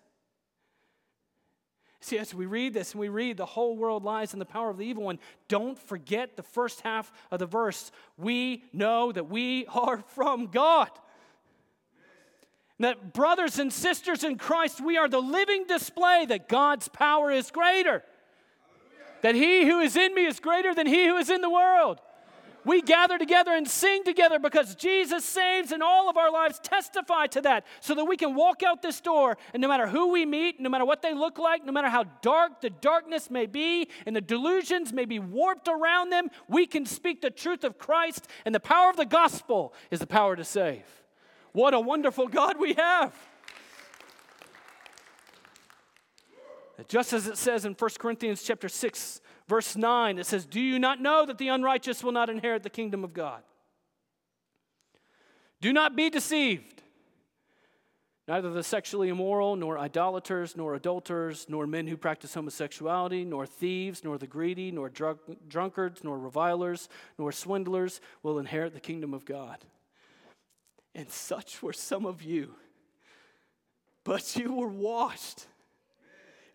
See, 2.07 2.19
as 2.19 2.33
we 2.33 2.47
read 2.47 2.73
this 2.73 2.93
and 2.93 3.01
we 3.01 3.09
read 3.09 3.37
the 3.37 3.45
whole 3.45 3.77
world 3.77 4.05
lies 4.05 4.33
in 4.33 4.39
the 4.39 4.45
power 4.45 4.71
of 4.71 4.77
the 4.77 4.87
evil 4.87 5.03
one, 5.03 5.19
don't 5.49 5.77
forget 5.77 6.37
the 6.37 6.43
first 6.45 6.83
half 6.83 7.13
of 7.33 7.41
the 7.41 7.47
verse. 7.47 7.91
We 8.17 8.63
know 8.73 9.11
that 9.11 9.29
we 9.29 9.67
are 9.67 10.05
from 10.15 10.47
God. 10.47 10.89
That 12.79 13.13
brothers 13.13 13.59
and 13.59 13.73
sisters 13.73 14.23
in 14.23 14.39
Christ, 14.39 14.81
we 14.81 14.97
are 14.97 15.09
the 15.09 15.21
living 15.21 15.65
display 15.67 16.27
that 16.29 16.49
God's 16.49 16.87
power 16.87 17.33
is 17.33 17.51
greater. 17.51 18.05
That 19.23 19.35
he 19.35 19.67
who 19.67 19.81
is 19.81 19.97
in 19.97 20.15
me 20.15 20.27
is 20.27 20.39
greater 20.39 20.77
than 20.77 20.87
he 20.87 21.09
who 21.09 21.17
is 21.17 21.29
in 21.29 21.41
the 21.41 21.51
world. 21.51 22.01
We 22.67 22.83
gather 22.83 23.17
together 23.17 23.53
and 23.53 23.69
sing 23.69 24.03
together 24.03 24.41
because 24.41 24.75
Jesus 24.75 25.25
saves 25.25 25.71
and 25.71 25.85
all 25.85 26.11
of 26.11 26.17
our 26.17 26.33
lives 26.33 26.59
testify 26.59 27.29
to 27.29 27.41
that 27.43 27.65
so 27.79 27.95
that 27.95 28.07
we 28.07 28.17
can 28.17 28.35
walk 28.35 28.65
out 28.65 28.83
this 28.83 29.01
door 29.01 29.39
and 29.55 29.61
no 29.61 29.69
matter 29.69 29.87
who 29.87 30.11
we 30.11 30.27
meet, 30.27 30.59
no 30.59 30.69
matter 30.69 30.85
what 30.85 31.01
they 31.01 31.15
look 31.15 31.39
like, 31.39 31.65
no 31.65 31.71
matter 31.71 31.89
how 31.89 32.03
dark 32.23 32.61
the 32.61 32.71
darkness 32.71 33.31
may 33.31 33.47
be 33.47 33.89
and 34.05 34.17
the 34.17 34.21
delusions 34.21 34.93
may 34.93 35.05
be 35.05 35.21
warped 35.21 35.69
around 35.69 36.11
them, 36.11 36.29
we 36.49 36.67
can 36.67 36.85
speak 36.85 37.21
the 37.21 37.31
truth 37.31 37.63
of 37.63 37.79
Christ 37.79 38.27
and 38.45 38.53
the 38.53 38.59
power 38.59 38.91
of 38.91 38.97
the 38.97 39.07
gospel 39.07 39.73
is 39.93 40.01
the 40.01 40.07
power 40.09 40.35
to 40.35 40.43
save. 40.43 40.83
What 41.53 41.73
a 41.73 41.79
wonderful 41.79 42.27
God 42.27 42.59
we 42.59 42.75
have. 42.75 43.15
Just 46.89 47.13
as 47.13 47.29
it 47.29 47.39
says 47.39 47.65
in 47.65 47.75
1 47.75 47.91
Corinthians 48.01 48.43
chapter 48.43 48.69
6 48.69 49.21
verse 49.47 49.77
9 49.77 50.19
it 50.19 50.27
says, 50.27 50.47
"Do 50.47 50.61
you 50.61 50.79
not 50.79 51.01
know 51.01 51.27
that 51.27 51.39
the 51.39 51.49
unrighteous 51.49 52.03
will 52.03 52.13
not 52.13 52.31
inherit 52.31 52.63
the 52.63 52.71
kingdom 52.71 53.05
of 53.05 53.13
God?" 53.13 53.43
Do 55.61 55.73
not 55.73 55.97
be 55.97 56.11
deceived. 56.11 56.83
Neither 58.29 58.51
the 58.51 58.65
sexually 58.65 59.09
immoral, 59.09 59.55
nor 59.55 59.79
idolaters, 59.79 60.57
nor 60.57 60.75
adulterers, 60.75 61.49
nor 61.49 61.65
men 61.67 61.87
who 61.87 61.97
practice 61.97 62.35
homosexuality, 62.35 63.25
nor 63.25 63.47
thieves, 63.47 64.03
nor 64.03 64.19
the 64.19 64.27
greedy, 64.27 64.73
nor 64.73 64.89
drunk, 64.89 65.21
drunkards, 65.47 66.03
nor 66.03 66.19
revilers, 66.19 66.89
nor 67.19 67.31
swindlers 67.31 68.01
will 68.25 68.41
inherit 68.41 68.75
the 68.75 68.81
kingdom 68.81 69.15
of 69.15 69.25
God. 69.25 69.65
And 70.93 71.09
such 71.09 71.63
were 71.63 71.73
some 71.73 72.05
of 72.05 72.21
you. 72.21 72.57
But 74.03 74.35
you 74.35 74.55
were 74.55 74.69
washed 74.69 75.47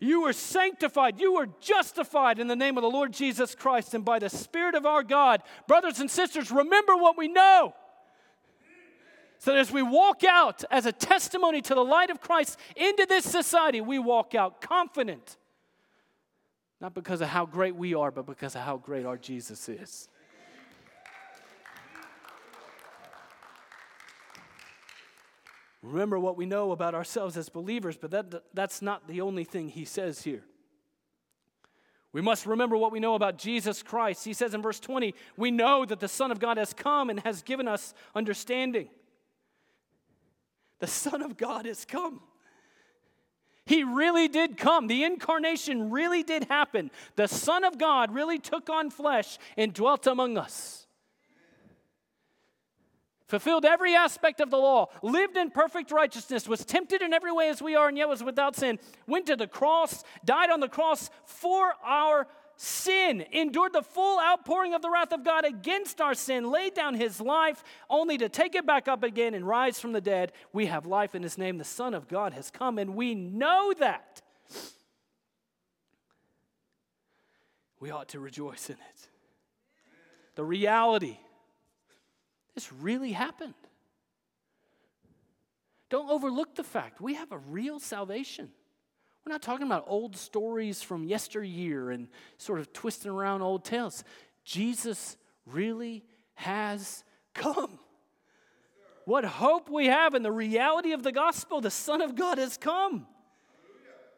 you 0.02 0.22
were 0.22 0.32
sanctified. 0.32 1.20
You 1.20 1.34
were 1.34 1.48
justified 1.60 2.40
in 2.40 2.48
the 2.48 2.56
name 2.56 2.76
of 2.76 2.82
the 2.82 2.90
Lord 2.90 3.12
Jesus 3.12 3.54
Christ 3.54 3.94
and 3.94 4.04
by 4.04 4.18
the 4.18 4.28
Spirit 4.28 4.74
of 4.74 4.84
our 4.84 5.04
God. 5.04 5.42
Brothers 5.68 6.00
and 6.00 6.10
sisters, 6.10 6.50
remember 6.50 6.96
what 6.96 7.16
we 7.16 7.28
know. 7.28 7.72
So 9.38 9.52
that 9.52 9.60
as 9.60 9.70
we 9.70 9.82
walk 9.82 10.24
out 10.24 10.64
as 10.72 10.86
a 10.86 10.92
testimony 10.92 11.60
to 11.62 11.74
the 11.74 11.84
light 11.84 12.10
of 12.10 12.20
Christ 12.20 12.58
into 12.74 13.06
this 13.08 13.24
society, 13.24 13.80
we 13.80 14.00
walk 14.00 14.34
out 14.34 14.60
confident. 14.60 15.36
Not 16.80 16.94
because 16.94 17.20
of 17.20 17.28
how 17.28 17.46
great 17.46 17.76
we 17.76 17.94
are, 17.94 18.10
but 18.10 18.26
because 18.26 18.56
of 18.56 18.62
how 18.62 18.78
great 18.78 19.06
our 19.06 19.16
Jesus 19.16 19.68
is. 19.68 20.08
Remember 25.82 26.18
what 26.18 26.36
we 26.36 26.46
know 26.46 26.70
about 26.70 26.94
ourselves 26.94 27.36
as 27.36 27.48
believers, 27.48 27.96
but 27.96 28.12
that, 28.12 28.54
that's 28.54 28.80
not 28.80 29.08
the 29.08 29.20
only 29.20 29.44
thing 29.44 29.68
he 29.68 29.84
says 29.84 30.22
here. 30.22 30.44
We 32.12 32.20
must 32.20 32.46
remember 32.46 32.76
what 32.76 32.92
we 32.92 33.00
know 33.00 33.14
about 33.14 33.38
Jesus 33.38 33.82
Christ. 33.82 34.24
He 34.24 34.34
says 34.34 34.54
in 34.54 34.62
verse 34.62 34.78
20, 34.78 35.14
We 35.36 35.50
know 35.50 35.84
that 35.84 35.98
the 35.98 36.08
Son 36.08 36.30
of 36.30 36.38
God 36.38 36.56
has 36.56 36.72
come 36.72 37.10
and 37.10 37.18
has 37.20 37.42
given 37.42 37.66
us 37.66 37.94
understanding. 38.14 38.88
The 40.78 40.86
Son 40.86 41.22
of 41.22 41.36
God 41.36 41.66
has 41.66 41.84
come. 41.84 42.20
He 43.64 43.82
really 43.82 44.28
did 44.28 44.56
come. 44.56 44.88
The 44.88 45.04
incarnation 45.04 45.90
really 45.90 46.22
did 46.22 46.44
happen. 46.44 46.90
The 47.16 47.28
Son 47.28 47.64
of 47.64 47.78
God 47.78 48.12
really 48.12 48.38
took 48.38 48.68
on 48.68 48.90
flesh 48.90 49.38
and 49.56 49.72
dwelt 49.72 50.06
among 50.06 50.36
us 50.36 50.81
fulfilled 53.32 53.64
every 53.64 53.94
aspect 53.94 54.42
of 54.42 54.50
the 54.50 54.58
law, 54.58 54.88
lived 55.00 55.38
in 55.38 55.50
perfect 55.50 55.90
righteousness, 55.90 56.46
was 56.46 56.66
tempted 56.66 57.00
in 57.00 57.14
every 57.14 57.32
way 57.32 57.48
as 57.48 57.62
we 57.62 57.74
are, 57.74 57.88
and 57.88 57.96
yet 57.96 58.06
was 58.06 58.22
without 58.22 58.54
sin, 58.54 58.78
went 59.06 59.24
to 59.24 59.34
the 59.34 59.46
cross, 59.46 60.04
died 60.22 60.50
on 60.50 60.60
the 60.60 60.68
cross 60.68 61.08
for 61.24 61.72
our 61.82 62.26
sin, 62.56 63.24
endured 63.32 63.72
the 63.72 63.82
full 63.82 64.20
outpouring 64.20 64.74
of 64.74 64.82
the 64.82 64.90
wrath 64.90 65.14
of 65.14 65.24
God 65.24 65.46
against 65.46 65.98
our 65.98 66.12
sin, 66.12 66.50
laid 66.50 66.74
down 66.74 66.94
his 66.94 67.22
life 67.22 67.64
only 67.88 68.18
to 68.18 68.28
take 68.28 68.54
it 68.54 68.66
back 68.66 68.86
up 68.86 69.02
again 69.02 69.32
and 69.32 69.48
rise 69.48 69.80
from 69.80 69.92
the 69.92 70.02
dead. 70.02 70.32
We 70.52 70.66
have 70.66 70.84
life 70.84 71.14
in 71.14 71.22
his 71.22 71.38
name. 71.38 71.56
The 71.56 71.64
Son 71.64 71.94
of 71.94 72.08
God 72.08 72.34
has 72.34 72.50
come, 72.50 72.76
and 72.76 72.94
we 72.94 73.14
know 73.14 73.72
that. 73.78 74.20
We 77.80 77.90
ought 77.90 78.08
to 78.10 78.20
rejoice 78.20 78.68
in 78.68 78.76
it. 78.76 79.08
The 80.34 80.44
reality 80.44 81.16
this 82.54 82.72
really 82.72 83.12
happened. 83.12 83.54
Don't 85.90 86.10
overlook 86.10 86.54
the 86.54 86.64
fact 86.64 87.00
we 87.00 87.14
have 87.14 87.32
a 87.32 87.38
real 87.38 87.78
salvation. 87.78 88.50
We're 89.24 89.32
not 89.32 89.42
talking 89.42 89.66
about 89.66 89.84
old 89.86 90.16
stories 90.16 90.82
from 90.82 91.04
yesteryear 91.04 91.90
and 91.90 92.08
sort 92.38 92.58
of 92.58 92.72
twisting 92.72 93.10
around 93.10 93.42
old 93.42 93.64
tales. 93.64 94.02
Jesus 94.44 95.16
really 95.46 96.04
has 96.34 97.04
come. 97.34 97.78
What 99.04 99.24
hope 99.24 99.68
we 99.68 99.86
have 99.86 100.14
in 100.14 100.22
the 100.22 100.32
reality 100.32 100.92
of 100.92 101.02
the 101.02 101.12
gospel. 101.12 101.60
The 101.60 101.70
Son 101.70 102.00
of 102.00 102.14
God 102.14 102.38
has 102.38 102.56
come. 102.56 103.06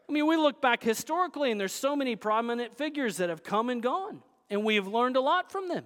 I 0.09 0.13
mean, 0.13 0.27
we 0.27 0.37
look 0.37 0.61
back 0.61 0.83
historically, 0.83 1.51
and 1.51 1.59
there's 1.59 1.73
so 1.73 1.97
many 1.97 2.17
prominent 2.17 2.77
figures 2.77 3.17
that 3.17 3.31
have 3.31 3.43
come 3.43 3.71
and 3.71 3.83
gone, 3.83 4.23
and 4.51 4.65
we 4.65 4.75
have 4.75 4.87
learned 4.87 5.17
a 5.17 5.21
lot 5.21 5.51
from 5.51 5.69
them. 5.69 5.85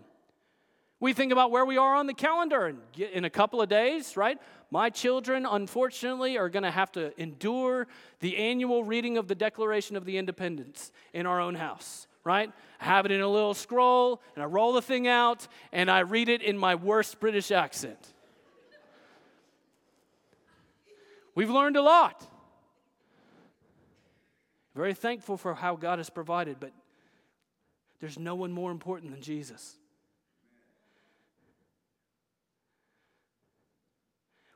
We 1.00 1.12
think 1.12 1.30
about 1.30 1.52
where 1.52 1.64
we 1.64 1.76
are 1.76 1.94
on 1.94 2.06
the 2.08 2.14
calendar 2.14 2.66
and 2.66 2.80
in 2.96 3.24
a 3.24 3.30
couple 3.30 3.62
of 3.62 3.68
days, 3.68 4.16
right? 4.16 4.36
My 4.70 4.90
children, 4.90 5.46
unfortunately, 5.46 6.36
are 6.36 6.48
going 6.48 6.64
to 6.64 6.72
have 6.72 6.90
to 6.92 7.18
endure 7.20 7.86
the 8.20 8.36
annual 8.36 8.82
reading 8.82 9.16
of 9.16 9.28
the 9.28 9.36
Declaration 9.36 9.96
of 9.96 10.04
the 10.04 10.18
Independence 10.18 10.90
in 11.14 11.24
our 11.24 11.40
own 11.40 11.54
house, 11.54 12.08
right? 12.24 12.52
I 12.80 12.84
have 12.84 13.06
it 13.06 13.12
in 13.12 13.20
a 13.20 13.28
little 13.28 13.54
scroll, 13.54 14.20
and 14.34 14.42
I 14.42 14.46
roll 14.46 14.72
the 14.72 14.82
thing 14.82 15.06
out, 15.06 15.46
and 15.72 15.88
I 15.88 16.00
read 16.00 16.28
it 16.28 16.42
in 16.42 16.58
my 16.58 16.74
worst 16.74 17.20
British 17.20 17.52
accent. 17.52 18.14
We've 21.36 21.50
learned 21.50 21.76
a 21.76 21.82
lot. 21.82 22.26
Very 24.74 24.94
thankful 24.94 25.36
for 25.36 25.54
how 25.54 25.76
God 25.76 26.00
has 26.00 26.10
provided, 26.10 26.58
but 26.58 26.72
there's 28.00 28.18
no 28.18 28.34
one 28.34 28.50
more 28.50 28.72
important 28.72 29.12
than 29.12 29.22
Jesus. 29.22 29.77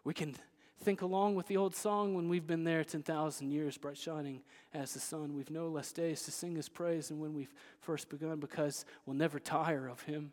We 0.05 0.15
can 0.15 0.35
think 0.83 1.03
along 1.03 1.37
with 1.37 1.47
the 1.47 1.57
old 1.57 1.77
song 1.77 2.15
when 2.15 2.29
we've 2.29 2.47
been 2.47 2.65
there 2.65 2.83
10,000 2.83 3.51
years, 3.51 3.79
bright 3.79 3.97
shining 3.97 4.43
as 4.75 4.95
the 4.95 5.01
sun. 5.01 5.35
We've 5.35 5.51
no 5.51 5.69
less 5.69 5.93
days 5.93 6.23
to 6.25 6.33
sing 6.33 6.57
his 6.57 6.69
praise 6.69 7.09
than 7.09 7.21
when 7.21 7.35
we've 7.35 7.55
first 7.81 8.09
begun 8.09 8.41
because 8.41 8.85
we'll 9.07 9.17
never 9.17 9.39
tire 9.39 9.89
of 9.89 10.03
him. 10.03 10.33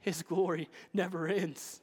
His 0.00 0.22
glory 0.22 0.68
never 0.92 1.26
ends. 1.28 1.80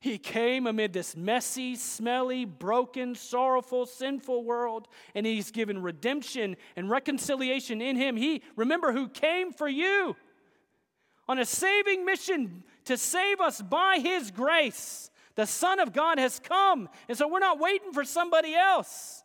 He 0.00 0.18
came 0.18 0.66
amid 0.66 0.92
this 0.92 1.14
messy, 1.14 1.76
smelly, 1.76 2.44
broken, 2.44 3.14
sorrowful, 3.14 3.86
sinful 3.86 4.42
world, 4.42 4.88
and 5.14 5.24
He's 5.24 5.52
given 5.52 5.80
redemption 5.80 6.56
and 6.74 6.90
reconciliation 6.90 7.80
in 7.80 7.94
Him. 7.94 8.16
He, 8.16 8.42
remember, 8.56 8.92
who 8.92 9.06
came 9.06 9.52
for 9.52 9.68
you 9.68 10.16
on 11.28 11.38
a 11.38 11.44
saving 11.44 12.04
mission 12.04 12.64
to 12.84 12.96
save 12.96 13.40
us 13.40 13.62
by 13.62 13.98
His 13.98 14.30
grace. 14.30 15.10
The 15.34 15.46
Son 15.46 15.80
of 15.80 15.92
God 15.92 16.18
has 16.18 16.38
come. 16.38 16.88
And 17.08 17.16
so 17.16 17.28
we're 17.28 17.38
not 17.38 17.58
waiting 17.58 17.92
for 17.92 18.04
somebody 18.04 18.54
else. 18.54 19.22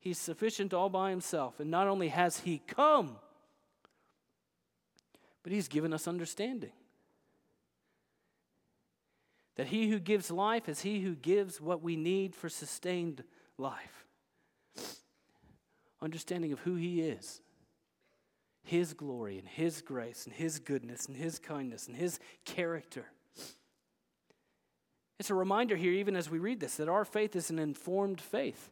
He's 0.00 0.18
sufficient 0.18 0.74
all 0.74 0.88
by 0.88 1.10
Himself. 1.10 1.60
And 1.60 1.70
not 1.70 1.88
only 1.88 2.08
has 2.08 2.40
He 2.40 2.62
come, 2.66 3.16
but 5.42 5.52
He's 5.52 5.68
given 5.68 5.92
us 5.92 6.06
understanding. 6.06 6.72
That 9.56 9.68
He 9.68 9.88
who 9.88 9.98
gives 9.98 10.30
life 10.30 10.68
is 10.68 10.82
He 10.82 11.00
who 11.00 11.14
gives 11.14 11.60
what 11.60 11.82
we 11.82 11.96
need 11.96 12.34
for 12.34 12.48
sustained 12.48 13.24
life. 13.56 14.06
Understanding 16.00 16.52
of 16.52 16.60
who 16.60 16.76
He 16.76 17.00
is 17.00 17.40
his 18.68 18.92
glory 18.92 19.38
and 19.38 19.48
His 19.48 19.80
grace 19.80 20.26
and 20.26 20.34
His 20.34 20.58
goodness 20.58 21.06
and 21.06 21.16
His 21.16 21.38
kindness 21.38 21.86
and 21.86 21.96
His 21.96 22.20
character. 22.44 23.06
It's 25.18 25.30
a 25.30 25.34
reminder 25.34 25.74
here, 25.74 25.92
even 25.92 26.14
as 26.14 26.28
we 26.28 26.38
read 26.38 26.60
this, 26.60 26.76
that 26.76 26.88
our 26.88 27.06
faith 27.06 27.34
is 27.34 27.48
an 27.48 27.58
informed 27.58 28.20
faith. 28.20 28.70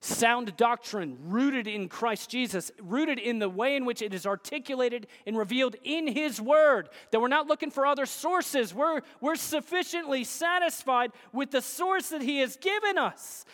Sound 0.00 0.56
doctrine 0.56 1.18
rooted 1.26 1.66
in 1.66 1.88
Christ 1.88 2.30
Jesus, 2.30 2.72
rooted 2.80 3.18
in 3.18 3.40
the 3.40 3.48
way 3.48 3.76
in 3.76 3.84
which 3.84 4.00
it 4.00 4.14
is 4.14 4.24
articulated 4.24 5.06
and 5.26 5.36
revealed 5.36 5.76
in 5.84 6.08
His 6.08 6.40
Word. 6.40 6.88
That 7.10 7.20
we're 7.20 7.28
not 7.28 7.46
looking 7.46 7.70
for 7.70 7.86
other 7.86 8.06
sources. 8.06 8.72
We're, 8.74 9.02
we're 9.20 9.36
sufficiently 9.36 10.24
satisfied 10.24 11.12
with 11.32 11.50
the 11.50 11.60
source 11.60 12.08
that 12.08 12.22
He 12.22 12.38
has 12.38 12.56
given 12.56 12.96
us. 12.96 13.44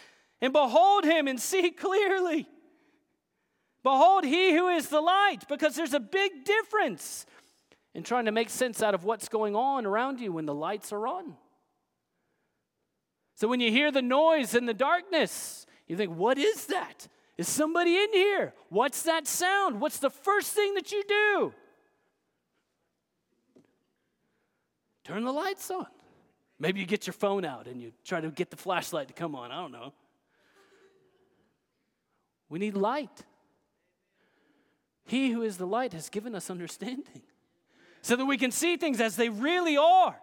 and 0.41 0.53
behold 0.53 1.05
him 1.05 1.27
and 1.27 1.41
see 1.41 1.71
clearly. 1.71 2.47
Behold, 3.89 4.25
he 4.25 4.53
who 4.55 4.69
is 4.69 4.91
the 4.91 5.01
light, 5.01 5.49
because 5.49 5.75
there's 5.75 5.95
a 5.95 6.01
big 6.01 6.45
difference 6.45 7.25
in 7.95 8.03
trying 8.03 8.27
to 8.27 8.33
make 8.33 8.51
sense 8.51 8.83
out 8.83 8.95
of 8.95 9.05
what's 9.05 9.31
going 9.31 9.57
on 9.57 9.87
around 9.87 10.21
you 10.21 10.31
when 10.31 10.45
the 10.45 10.53
lights 10.53 10.93
are 10.93 11.07
on. 11.07 11.39
So 13.35 13.49
when 13.49 13.61
you 13.61 13.71
hear 13.71 13.91
the 13.91 14.03
noise 14.03 14.55
in 14.55 14.67
the 14.67 14.75
darkness, 14.75 15.65
you 15.87 15.97
think, 15.97 16.15
what 16.15 16.37
is 16.37 16.67
that? 16.67 17.09
Is 17.39 17.49
somebody 17.49 17.97
in 17.97 18.13
here? 18.13 18.53
What's 18.69 19.05
that 19.05 19.27
sound? 19.27 19.81
What's 19.81 20.01
the 20.01 20.11
first 20.11 20.53
thing 20.53 20.75
that 20.75 20.93
you 20.93 21.03
do? 21.09 21.55
Turn 25.05 25.25
the 25.25 25.33
lights 25.33 25.71
on. 25.71 25.87
Maybe 26.59 26.81
you 26.81 26.85
get 26.85 27.07
your 27.07 27.15
phone 27.15 27.47
out 27.47 27.67
and 27.67 27.81
you 27.81 27.93
try 28.05 28.21
to 28.21 28.29
get 28.29 28.51
the 28.51 28.59
flashlight 28.59 29.09
to 29.09 29.15
come 29.15 29.35
on. 29.35 29.51
I 29.51 29.63
don't 29.63 29.73
know. 29.73 29.95
We 32.51 32.59
need 32.59 32.77
light. 32.77 33.25
He 35.09 35.31
who 35.31 35.43
is 35.43 35.57
the 35.57 35.67
light 35.67 35.95
has 35.95 36.11
given 36.11 36.35
us 36.35 36.51
understanding 36.51 37.23
so 38.03 38.15
that 38.15 38.27
we 38.27 38.37
can 38.37 38.51
see 38.51 38.77
things 38.77 39.01
as 39.01 39.17
they 39.17 39.31
really 39.31 39.77
are. 39.77 40.17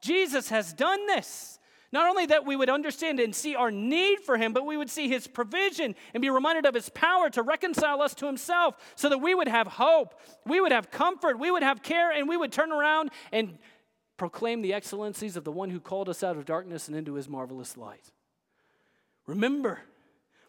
Jesus 0.00 0.48
has 0.48 0.72
done 0.72 1.06
this. 1.06 1.60
Not 1.92 2.08
only 2.08 2.26
that 2.26 2.44
we 2.44 2.56
would 2.56 2.68
understand 2.68 3.20
and 3.20 3.34
see 3.34 3.54
our 3.54 3.70
need 3.70 4.18
for 4.20 4.36
him, 4.36 4.52
but 4.52 4.66
we 4.66 4.76
would 4.76 4.90
see 4.90 5.08
his 5.08 5.28
provision 5.28 5.94
and 6.12 6.20
be 6.20 6.28
reminded 6.28 6.66
of 6.66 6.74
his 6.74 6.88
power 6.88 7.30
to 7.30 7.42
reconcile 7.42 8.02
us 8.02 8.14
to 8.16 8.26
himself 8.26 8.76
so 8.96 9.08
that 9.10 9.18
we 9.18 9.32
would 9.32 9.46
have 9.46 9.68
hope, 9.68 10.18
we 10.44 10.60
would 10.60 10.72
have 10.72 10.90
comfort, 10.90 11.38
we 11.38 11.50
would 11.50 11.62
have 11.62 11.82
care, 11.82 12.10
and 12.10 12.28
we 12.28 12.36
would 12.36 12.50
turn 12.50 12.72
around 12.72 13.10
and 13.30 13.58
proclaim 14.16 14.60
the 14.60 14.74
excellencies 14.74 15.36
of 15.36 15.44
the 15.44 15.52
one 15.52 15.70
who 15.70 15.78
called 15.78 16.08
us 16.08 16.24
out 16.24 16.36
of 16.36 16.46
darkness 16.46 16.88
and 16.88 16.96
into 16.96 17.14
his 17.14 17.28
marvelous 17.28 17.76
light. 17.76 18.10
Remember, 19.26 19.82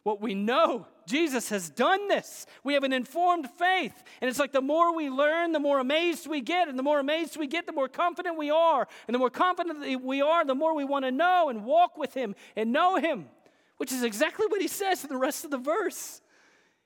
what 0.03 0.21
we 0.21 0.35
know. 0.35 0.85
Jesus 1.07 1.49
has 1.49 1.69
done 1.69 2.07
this. 2.07 2.45
We 2.63 2.73
have 2.73 2.83
an 2.83 2.93
informed 2.93 3.49
faith. 3.57 4.03
And 4.21 4.29
it's 4.29 4.39
like 4.39 4.51
the 4.51 4.61
more 4.61 4.95
we 4.95 5.09
learn, 5.09 5.53
the 5.53 5.59
more 5.59 5.79
amazed 5.79 6.27
we 6.27 6.41
get. 6.41 6.67
And 6.67 6.77
the 6.77 6.83
more 6.83 6.99
amazed 6.99 7.37
we 7.37 7.47
get, 7.47 7.65
the 7.65 7.71
more 7.71 7.87
confident 7.87 8.37
we 8.37 8.51
are. 8.51 8.87
And 9.07 9.15
the 9.15 9.19
more 9.19 9.29
confident 9.29 10.03
we 10.03 10.21
are, 10.21 10.45
the 10.45 10.55
more 10.55 10.75
we 10.75 10.83
want 10.83 11.05
to 11.05 11.11
know 11.11 11.49
and 11.49 11.65
walk 11.65 11.97
with 11.97 12.13
Him 12.13 12.35
and 12.55 12.71
know 12.71 12.97
Him, 12.97 13.29
which 13.77 13.91
is 13.91 14.03
exactly 14.03 14.45
what 14.47 14.61
He 14.61 14.67
says 14.67 15.03
in 15.03 15.09
the 15.09 15.17
rest 15.17 15.45
of 15.45 15.51
the 15.51 15.57
verse. 15.57 16.21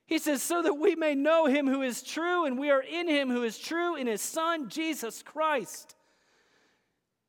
He 0.06 0.18
says, 0.18 0.42
so 0.42 0.62
that 0.62 0.74
we 0.74 0.94
may 0.94 1.14
know 1.14 1.46
Him 1.46 1.66
who 1.66 1.82
is 1.82 2.02
true, 2.02 2.46
and 2.46 2.58
we 2.58 2.70
are 2.70 2.82
in 2.82 3.08
Him 3.08 3.28
who 3.28 3.42
is 3.42 3.58
true 3.58 3.94
in 3.94 4.06
His 4.06 4.22
Son, 4.22 4.68
Jesus 4.68 5.22
Christ. 5.22 5.96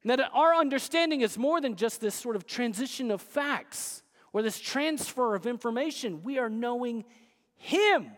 And 0.01 0.11
that 0.11 0.29
our 0.33 0.55
understanding 0.55 1.21
is 1.21 1.37
more 1.37 1.59
than 1.59 1.75
just 1.75 1.99
this 1.99 2.15
sort 2.15 2.35
of 2.35 2.45
transition 2.47 3.11
of 3.11 3.21
facts 3.21 4.01
or 4.33 4.41
this 4.41 4.59
transfer 4.59 5.35
of 5.35 5.47
information. 5.47 6.23
We 6.23 6.37
are 6.37 6.49
knowing 6.49 7.05
Him. 7.55 8.11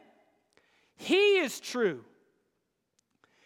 He 0.96 1.40
is 1.40 1.60
true. 1.60 2.04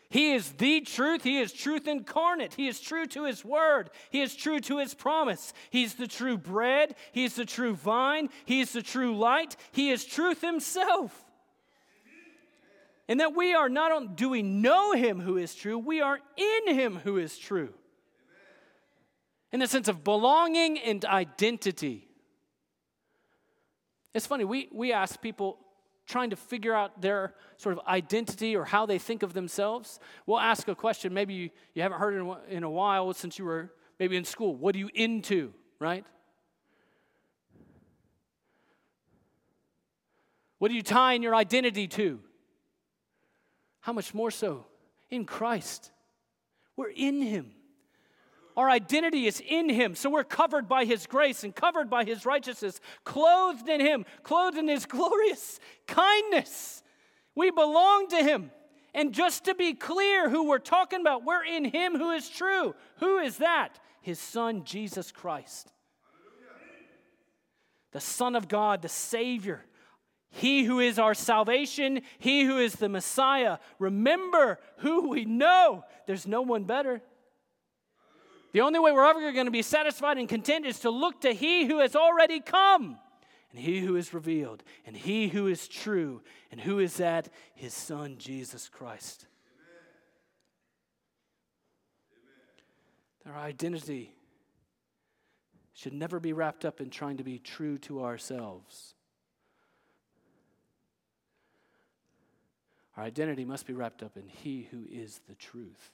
He 0.10 0.34
is 0.34 0.52
the 0.54 0.82
truth. 0.82 1.24
He 1.24 1.40
is 1.40 1.52
truth 1.52 1.88
incarnate. 1.88 2.54
He 2.54 2.68
is 2.68 2.80
true 2.80 3.06
to 3.08 3.26
His 3.26 3.44
word. 3.44 3.90
He 4.12 4.22
is 4.22 4.36
true 4.36 4.60
to 4.62 4.78
His 4.78 4.94
promise. 4.94 5.52
He's 5.70 5.96
the 5.96 6.08
true 6.08 6.38
bread. 6.38 6.96
He's 7.12 7.36
the 7.36 7.46
true 7.46 7.76
vine. 7.76 8.30
He 8.46 8.62
is 8.62 8.72
the 8.72 8.82
true 8.82 9.18
light. 9.18 9.58
He 9.72 9.90
is 9.90 10.06
truth 10.06 10.42
Himself. 10.42 11.26
And 13.08 13.20
that 13.20 13.36
we 13.36 13.54
are 13.54 13.70
not 13.70 13.92
only 13.92 14.10
do 14.16 14.30
we 14.30 14.42
know 14.42 14.94
Him 14.94 15.20
who 15.20 15.38
is 15.38 15.54
true, 15.54 15.78
we 15.78 16.02
are 16.02 16.20
in 16.38 16.74
Him 16.74 16.96
who 17.04 17.18
is 17.18 17.38
true. 17.38 17.74
In 19.52 19.60
the 19.60 19.68
sense 19.68 19.88
of 19.88 20.04
belonging 20.04 20.80
and 20.80 21.04
identity. 21.06 22.05
It's 24.16 24.26
funny, 24.26 24.46
we, 24.46 24.70
we 24.72 24.94
ask 24.94 25.22
people 25.22 25.58
trying 26.08 26.30
to 26.30 26.38
figure 26.38 26.74
out 26.74 27.02
their 27.02 27.34
sort 27.58 27.78
of 27.78 27.86
identity 27.86 28.56
or 28.56 28.64
how 28.64 28.86
they 28.86 28.98
think 28.98 29.24
of 29.24 29.34
themselves. 29.34 30.00
We'll 30.26 30.40
ask 30.40 30.70
a 30.70 30.76
question, 30.76 31.14
maybe 31.14 31.34
you, 31.34 31.50
you 31.74 31.82
haven't 31.82 32.00
heard 32.00 32.16
in, 32.16 32.36
in 32.58 32.64
a 32.64 32.70
while 32.70 33.14
since 33.14 33.38
you 33.38 33.44
were 33.44 33.74
maybe 34.00 34.16
in 34.16 34.24
school. 34.24 34.56
What 34.56 34.74
are 34.74 34.78
you 34.78 34.90
into, 34.94 35.54
right? 35.80 36.06
What 40.60 40.72
are 40.72 40.76
you 40.76 40.82
tying 40.82 41.22
your 41.22 41.36
identity 41.36 41.90
to? 41.90 42.22
How 43.82 43.92
much 43.92 44.14
more 44.14 44.32
so 44.32 44.66
in 45.10 45.26
Christ? 45.26 45.92
We're 46.78 46.92
in 46.96 47.22
Him. 47.22 47.52
Our 48.56 48.70
identity 48.70 49.28
is 49.28 49.42
in 49.46 49.70
Him. 49.70 49.96
So 49.96 50.10
we're 50.10 50.24
covered 50.24 50.68
by 50.68 50.86
His 50.86 51.08
grace 51.08 51.44
and 51.44 51.54
covered 51.54 51.90
by 51.90 52.06
His 52.06 52.26
righteousness, 52.26 52.80
clothed 53.04 53.68
in 53.68 53.82
Him, 53.82 54.06
clothed 54.24 54.58
in 54.58 54.68
His 54.68 54.86
glorious 54.86 55.60
kindness. 55.88 56.84
We 57.36 57.52
belong 57.52 58.08
to 58.10 58.18
Him. 58.18 58.52
And 58.94 59.14
just 59.14 59.44
to 59.46 59.56
be 59.56 59.74
clear 59.74 60.30
who 60.30 60.48
we're 60.48 60.60
talking 60.60 61.02
about, 61.02 61.26
we're 61.26 61.44
in 61.44 61.66
Him 61.66 61.98
who 61.98 62.12
is 62.12 62.30
true. 62.30 62.74
Who 63.00 63.18
is 63.18 63.38
that? 63.38 63.78
His 64.02 64.20
Son, 64.20 64.64
Jesus 64.64 65.12
Christ. 65.12 65.72
The 67.92 68.00
Son 68.00 68.36
of 68.36 68.48
God, 68.48 68.82
the 68.82 68.90
Savior. 68.90 69.66
He 70.30 70.64
who 70.64 70.80
is 70.80 71.00
our 71.00 71.14
salvation, 71.14 72.02
He 72.20 72.44
who 72.44 72.58
is 72.58 72.76
the 72.76 72.90
Messiah. 72.90 73.58
Remember 73.80 74.60
who 74.78 75.10
we 75.10 75.26
know. 75.26 75.84
There's 76.08 76.28
no 76.28 76.42
one 76.42 76.64
better. 76.64 77.02
The 78.56 78.62
only 78.62 78.80
way 78.80 78.94
we're 78.94 79.04
ever 79.04 79.34
going 79.34 79.48
to 79.48 79.52
be 79.52 79.62
satisfied 79.62 80.18
and 80.18 80.30
content 80.30 80.66
is 80.66 80.80
to 80.80 80.90
look 80.90 81.20
to 81.24 81.34
He 81.34 81.66
who 81.66 81.80
has 81.80 81.94
already 81.94 82.40
come, 82.40 82.98
and 83.52 83.60
He 83.60 83.82
who 83.82 83.98
is 83.98 84.14
revealed, 84.14 84.64
and 84.86 84.96
He 84.96 85.28
who 85.28 85.48
is 85.48 85.68
true. 85.68 86.22
And 86.52 86.62
who 86.62 86.80
is 86.80 86.96
that? 86.96 87.28
His 87.54 87.74
Son, 87.74 88.16
Jesus 88.18 88.70
Christ. 88.70 89.26
Amen. 93.26 93.36
Our 93.36 93.42
identity 93.42 94.16
should 95.74 95.92
never 95.92 96.22
be 96.22 96.32
wrapped 96.32 96.64
up 96.64 96.80
in 96.80 96.90
trying 96.90 97.18
to 97.18 97.26
be 97.26 97.40
true 97.40 97.78
to 97.80 98.06
ourselves. 98.06 98.94
Our 102.96 103.04
identity 103.04 103.44
must 103.44 103.68
be 103.68 103.74
wrapped 103.74 104.02
up 104.02 104.16
in 104.16 104.30
He 104.30 104.70
who 104.72 104.86
is 104.90 105.20
the 105.28 105.36
truth. 105.36 105.92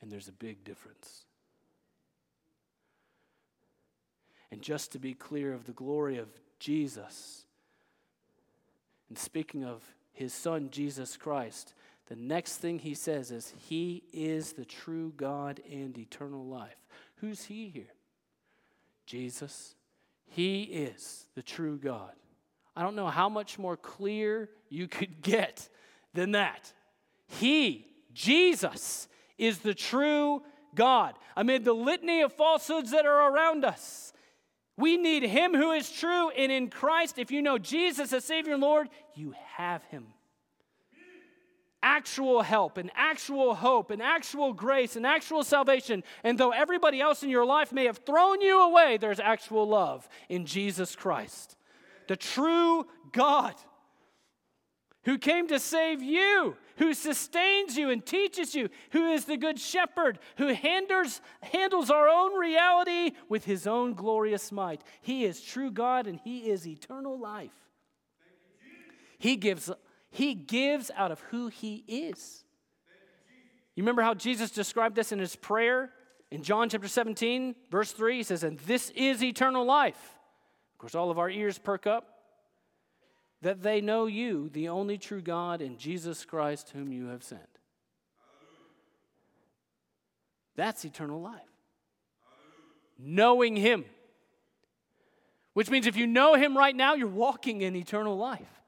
And 0.00 0.10
there's 0.10 0.28
a 0.28 0.32
big 0.32 0.64
difference. 0.64 1.24
And 4.50 4.62
just 4.62 4.92
to 4.92 4.98
be 4.98 5.14
clear 5.14 5.52
of 5.52 5.66
the 5.66 5.72
glory 5.72 6.18
of 6.18 6.28
Jesus, 6.58 7.44
and 9.08 9.18
speaking 9.18 9.64
of 9.64 9.82
his 10.12 10.32
son, 10.32 10.70
Jesus 10.70 11.16
Christ, 11.16 11.74
the 12.06 12.16
next 12.16 12.56
thing 12.56 12.78
he 12.78 12.94
says 12.94 13.30
is, 13.30 13.52
He 13.68 14.04
is 14.12 14.52
the 14.52 14.64
true 14.64 15.12
God 15.16 15.60
and 15.70 15.96
eternal 15.98 16.46
life. 16.46 16.76
Who's 17.16 17.44
He 17.44 17.68
here? 17.68 17.92
Jesus. 19.04 19.74
He 20.28 20.62
is 20.62 21.26
the 21.34 21.42
true 21.42 21.78
God. 21.78 22.12
I 22.74 22.82
don't 22.82 22.96
know 22.96 23.08
how 23.08 23.28
much 23.28 23.58
more 23.58 23.76
clear 23.76 24.50
you 24.68 24.88
could 24.88 25.20
get 25.22 25.68
than 26.14 26.32
that. 26.32 26.72
He, 27.26 27.86
Jesus, 28.14 29.08
is 29.38 29.58
the 29.58 29.74
true 29.74 30.42
God. 30.74 31.14
Amid 31.36 31.64
the 31.64 31.72
litany 31.72 32.22
of 32.22 32.32
falsehoods 32.32 32.90
that 32.90 33.06
are 33.06 33.32
around 33.32 33.64
us, 33.64 34.12
we 34.76 34.96
need 34.96 35.22
Him 35.22 35.54
who 35.54 35.72
is 35.72 35.90
true. 35.90 36.30
And 36.30 36.52
in 36.52 36.68
Christ, 36.68 37.18
if 37.18 37.30
you 37.30 37.42
know 37.42 37.58
Jesus 37.58 38.12
as 38.12 38.24
Savior 38.24 38.54
and 38.54 38.62
Lord, 38.62 38.88
you 39.14 39.34
have 39.56 39.82
Him. 39.84 40.08
Actual 41.82 42.42
help 42.42 42.78
and 42.78 42.90
actual 42.96 43.54
hope 43.54 43.90
and 43.90 44.02
actual 44.02 44.52
grace 44.52 44.96
and 44.96 45.06
actual 45.06 45.44
salvation. 45.44 46.02
And 46.24 46.36
though 46.36 46.50
everybody 46.50 47.00
else 47.00 47.22
in 47.22 47.30
your 47.30 47.46
life 47.46 47.72
may 47.72 47.84
have 47.84 47.98
thrown 47.98 48.40
you 48.40 48.60
away, 48.60 48.96
there's 48.96 49.20
actual 49.20 49.68
love 49.68 50.08
in 50.28 50.46
Jesus 50.46 50.96
Christ. 50.96 51.56
The 52.08 52.16
true 52.16 52.86
God 53.12 53.54
who 55.06 55.16
came 55.16 55.46
to 55.46 55.58
save 55.60 56.02
you, 56.02 56.56
who 56.78 56.92
sustains 56.92 57.78
you 57.78 57.90
and 57.90 58.04
teaches 58.04 58.56
you, 58.56 58.68
who 58.90 59.12
is 59.12 59.24
the 59.24 59.36
good 59.36 59.58
shepherd, 59.58 60.18
who 60.36 60.48
handles, 60.48 61.20
handles 61.42 61.90
our 61.90 62.08
own 62.08 62.38
reality 62.38 63.12
with 63.28 63.44
his 63.44 63.68
own 63.68 63.94
glorious 63.94 64.50
might. 64.50 64.82
He 65.00 65.24
is 65.24 65.40
true 65.40 65.70
God 65.70 66.08
and 66.08 66.18
he 66.24 66.50
is 66.50 66.66
eternal 66.66 67.18
life. 67.18 67.52
He 69.18 69.36
gives, 69.36 69.70
he 70.10 70.34
gives 70.34 70.90
out 70.96 71.12
of 71.12 71.20
who 71.20 71.48
he 71.48 71.84
is. 71.86 72.44
You 73.76 73.84
remember 73.84 74.02
how 74.02 74.14
Jesus 74.14 74.50
described 74.50 74.96
this 74.96 75.12
in 75.12 75.20
his 75.20 75.36
prayer 75.36 75.92
in 76.32 76.42
John 76.42 76.68
chapter 76.68 76.88
17, 76.88 77.54
verse 77.70 77.92
3? 77.92 78.16
He 78.16 78.22
says, 78.24 78.42
And 78.42 78.58
this 78.60 78.90
is 78.90 79.22
eternal 79.22 79.64
life. 79.64 80.16
Of 80.74 80.78
course, 80.78 80.96
all 80.96 81.12
of 81.12 81.18
our 81.20 81.30
ears 81.30 81.58
perk 81.58 81.86
up 81.86 82.15
that 83.42 83.62
they 83.62 83.80
know 83.80 84.06
you, 84.06 84.48
the 84.48 84.68
only 84.68 84.98
true 84.98 85.20
God, 85.20 85.60
and 85.60 85.78
Jesus 85.78 86.24
Christ, 86.24 86.70
whom 86.70 86.92
you 86.92 87.08
have 87.08 87.22
sent. 87.22 87.42
That's 90.56 90.84
eternal 90.84 91.20
life. 91.20 91.42
Knowing 92.98 93.56
Him. 93.56 93.84
Which 95.56 95.70
means 95.70 95.86
if 95.86 95.96
you 95.96 96.06
know 96.06 96.34
him 96.34 96.54
right 96.54 96.76
now, 96.76 96.96
you're 96.96 97.08
walking 97.08 97.62
in 97.62 97.74
eternal 97.76 98.14
life. 98.18 98.60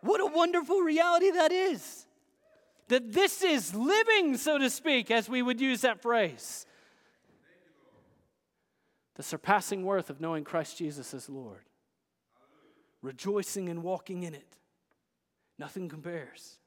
What 0.00 0.18
a 0.22 0.26
wonderful 0.26 0.80
reality 0.80 1.30
that 1.30 1.52
is. 1.52 2.06
That 2.88 3.12
this 3.12 3.42
is 3.42 3.74
living, 3.74 4.38
so 4.38 4.56
to 4.56 4.70
speak, 4.70 5.10
as 5.10 5.28
we 5.28 5.42
would 5.42 5.60
use 5.60 5.82
that 5.82 6.00
phrase. 6.00 6.64
The 9.16 9.22
surpassing 9.22 9.84
worth 9.84 10.08
of 10.08 10.22
knowing 10.22 10.42
Christ 10.42 10.78
Jesus 10.78 11.12
as 11.12 11.28
Lord. 11.28 11.66
Rejoicing 13.02 13.68
and 13.68 13.82
walking 13.82 14.22
in 14.22 14.34
it. 14.34 14.56
Nothing 15.58 15.88
compares 15.88 16.58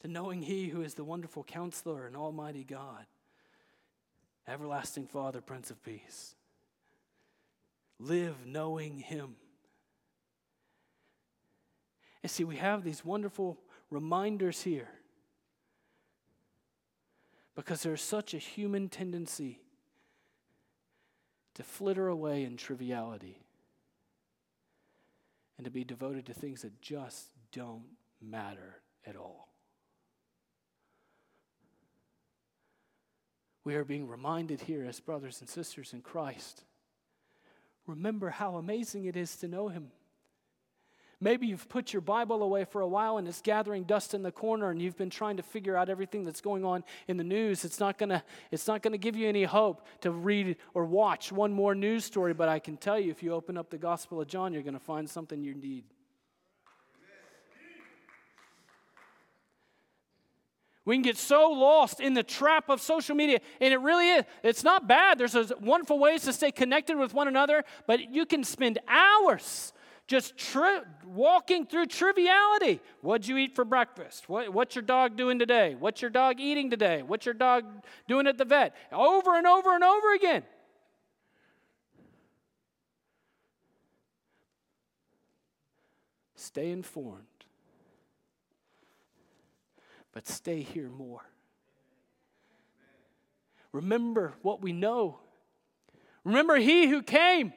to 0.00 0.08
knowing 0.08 0.42
He 0.42 0.68
who 0.68 0.82
is 0.82 0.94
the 0.94 1.04
wonderful 1.04 1.44
counselor 1.44 2.06
and 2.06 2.16
almighty 2.16 2.64
God, 2.64 3.06
everlasting 4.46 5.06
Father, 5.06 5.40
Prince 5.40 5.70
of 5.70 5.82
Peace. 5.82 6.34
Live 7.98 8.46
knowing 8.46 8.98
Him. 8.98 9.36
And 12.22 12.30
see, 12.30 12.44
we 12.44 12.56
have 12.56 12.84
these 12.84 13.04
wonderful 13.04 13.58
reminders 13.90 14.62
here 14.62 14.88
because 17.54 17.82
there's 17.82 18.02
such 18.02 18.34
a 18.34 18.38
human 18.38 18.88
tendency 18.88 19.60
to 21.54 21.62
flitter 21.62 22.08
away 22.08 22.44
in 22.44 22.56
triviality 22.56 23.45
and 25.56 25.64
to 25.64 25.70
be 25.70 25.84
devoted 25.84 26.26
to 26.26 26.34
things 26.34 26.62
that 26.62 26.80
just 26.80 27.28
don't 27.52 27.84
matter 28.20 28.76
at 29.06 29.16
all. 29.16 29.48
We 33.64 33.74
are 33.74 33.84
being 33.84 34.06
reminded 34.06 34.60
here 34.60 34.84
as 34.84 35.00
brothers 35.00 35.40
and 35.40 35.48
sisters 35.48 35.92
in 35.92 36.00
Christ. 36.00 36.62
Remember 37.86 38.30
how 38.30 38.56
amazing 38.56 39.06
it 39.06 39.16
is 39.16 39.36
to 39.36 39.48
know 39.48 39.68
Him. 39.68 39.90
Maybe 41.18 41.46
you've 41.46 41.68
put 41.70 41.94
your 41.94 42.02
Bible 42.02 42.42
away 42.42 42.64
for 42.64 42.82
a 42.82 42.86
while 42.86 43.16
and 43.16 43.26
it's 43.26 43.40
gathering 43.40 43.84
dust 43.84 44.12
in 44.12 44.22
the 44.22 44.30
corner 44.30 44.70
and 44.70 44.82
you've 44.82 44.98
been 44.98 45.08
trying 45.08 45.38
to 45.38 45.42
figure 45.42 45.74
out 45.74 45.88
everything 45.88 46.24
that's 46.24 46.42
going 46.42 46.62
on 46.62 46.84
in 47.08 47.16
the 47.16 47.24
news. 47.24 47.64
It's 47.64 47.80
not 47.80 47.96
going 47.96 48.10
to 48.10 48.22
it's 48.50 48.66
not 48.66 48.82
going 48.82 48.92
to 48.92 48.98
give 48.98 49.16
you 49.16 49.26
any 49.26 49.44
hope 49.44 49.86
to 50.02 50.10
read 50.10 50.56
or 50.74 50.84
watch 50.84 51.32
one 51.32 51.54
more 51.54 51.74
news 51.74 52.04
story, 52.04 52.34
but 52.34 52.50
I 52.50 52.58
can 52.58 52.76
tell 52.76 53.00
you 53.00 53.10
if 53.10 53.22
you 53.22 53.32
open 53.32 53.56
up 53.56 53.70
the 53.70 53.78
Gospel 53.78 54.20
of 54.20 54.28
John, 54.28 54.52
you're 54.52 54.62
going 54.62 54.74
to 54.74 54.80
find 54.80 55.08
something 55.08 55.42
you 55.42 55.54
need. 55.54 55.84
We 60.84 60.94
can 60.94 61.02
get 61.02 61.16
so 61.16 61.50
lost 61.50 61.98
in 61.98 62.14
the 62.14 62.22
trap 62.22 62.68
of 62.68 62.80
social 62.80 63.16
media, 63.16 63.40
and 63.60 63.74
it 63.74 63.78
really 63.78 64.08
is. 64.08 64.24
It's 64.44 64.62
not 64.62 64.86
bad. 64.86 65.18
There's 65.18 65.34
wonderful 65.60 65.98
ways 65.98 66.22
to 66.22 66.32
stay 66.32 66.52
connected 66.52 66.96
with 66.96 67.12
one 67.12 67.26
another, 67.26 67.64
but 67.88 68.14
you 68.14 68.24
can 68.24 68.44
spend 68.44 68.78
hours 68.86 69.72
just 70.06 70.36
tri- 70.36 70.82
walking 71.04 71.66
through 71.66 71.86
triviality. 71.86 72.80
What'd 73.00 73.26
you 73.26 73.36
eat 73.38 73.56
for 73.56 73.64
breakfast? 73.64 74.28
What, 74.28 74.52
what's 74.52 74.74
your 74.74 74.82
dog 74.82 75.16
doing 75.16 75.38
today? 75.38 75.74
What's 75.78 76.00
your 76.00 76.10
dog 76.10 76.38
eating 76.38 76.70
today? 76.70 77.02
What's 77.02 77.26
your 77.26 77.34
dog 77.34 77.64
doing 78.06 78.26
at 78.26 78.38
the 78.38 78.44
vet? 78.44 78.74
Over 78.92 79.36
and 79.36 79.46
over 79.46 79.74
and 79.74 79.82
over 79.82 80.14
again. 80.14 80.44
Stay 86.36 86.70
informed, 86.70 87.24
but 90.12 90.28
stay 90.28 90.60
here 90.60 90.88
more. 90.88 91.22
Remember 93.72 94.32
what 94.42 94.62
we 94.62 94.72
know. 94.72 95.18
Remember 96.24 96.56
He 96.56 96.86
who 96.86 97.02
came 97.02 97.52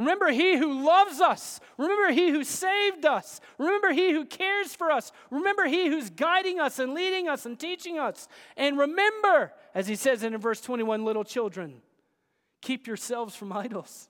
Remember 0.00 0.30
He 0.30 0.56
who 0.56 0.82
loves 0.82 1.20
us. 1.20 1.60
Remember 1.76 2.10
He 2.10 2.30
who 2.30 2.42
saved 2.42 3.04
us. 3.04 3.38
Remember 3.58 3.92
He 3.92 4.12
who 4.12 4.24
cares 4.24 4.74
for 4.74 4.90
us. 4.90 5.12
Remember 5.30 5.66
He 5.66 5.88
who's 5.88 6.08
guiding 6.08 6.58
us 6.58 6.78
and 6.78 6.94
leading 6.94 7.28
us 7.28 7.44
and 7.44 7.60
teaching 7.60 7.98
us. 7.98 8.26
And 8.56 8.78
remember, 8.78 9.52
as 9.74 9.86
He 9.86 9.96
says 9.96 10.22
in 10.22 10.34
verse 10.38 10.62
21, 10.62 11.04
little 11.04 11.22
children, 11.22 11.82
keep 12.62 12.86
yourselves 12.86 13.36
from 13.36 13.52
idols. 13.52 14.08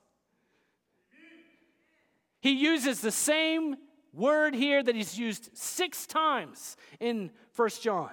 He 2.39 2.51
uses 2.51 3.01
the 3.01 3.11
same 3.11 3.75
word 4.13 4.55
here 4.55 4.81
that 4.81 4.95
He's 4.95 5.19
used 5.19 5.49
six 5.57 6.07
times 6.07 6.77
in 7.01 7.31
First 7.51 7.83
John. 7.83 8.11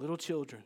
Little 0.00 0.16
children, 0.16 0.64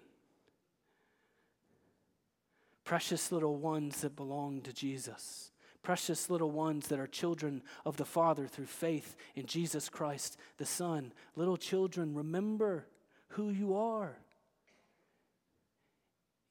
precious 2.85 3.33
little 3.33 3.57
ones 3.57 4.03
that 4.03 4.15
belong 4.15 4.61
to 4.63 4.73
Jesus, 4.73 5.51
precious 5.83 6.31
little 6.31 6.51
ones 6.51 6.89
that 6.89 7.01
are 7.01 7.07
children 7.07 7.63
of 7.85 7.97
the 7.97 8.05
Father 8.05 8.47
through 8.47 8.67
faith 8.67 9.17
in 9.35 9.47
Jesus 9.47 9.89
Christ 9.89 10.37
the 10.59 10.67
Son. 10.67 11.13
Little 11.35 11.57
children, 11.57 12.15
remember 12.15 12.87
who 13.29 13.51
you 13.51 13.75
are. 13.75 14.17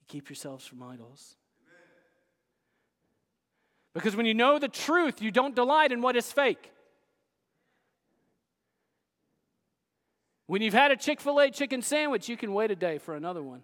Keep 0.08 0.30
yourselves 0.30 0.66
from 0.66 0.84
idols. 0.84 1.36
Because 3.94 4.16
when 4.16 4.26
you 4.26 4.34
know 4.34 4.58
the 4.58 4.68
truth, 4.68 5.22
you 5.22 5.30
don't 5.30 5.56
delight 5.56 5.92
in 5.92 6.02
what 6.02 6.16
is 6.16 6.32
fake. 6.32 6.72
When 10.48 10.62
you've 10.62 10.74
had 10.74 10.92
a 10.92 10.98
Chick 10.98 11.22
fil 11.22 11.40
A 11.40 11.50
chicken 11.52 11.82
sandwich, 11.82 12.28
you 12.28 12.36
can 12.36 12.54
wait 12.54 12.72
a 12.72 12.76
day 12.76 12.98
for 12.98 13.16
another 13.16 13.42
one 13.42 13.62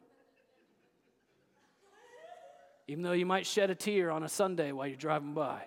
even 2.89 3.03
though 3.03 3.11
you 3.11 3.25
might 3.27 3.45
shed 3.45 3.69
a 3.69 3.75
tear 3.75 4.09
on 4.09 4.23
a 4.23 4.27
Sunday 4.27 4.71
while 4.71 4.87
you're 4.87 4.97
driving 4.97 5.35
by. 5.35 5.61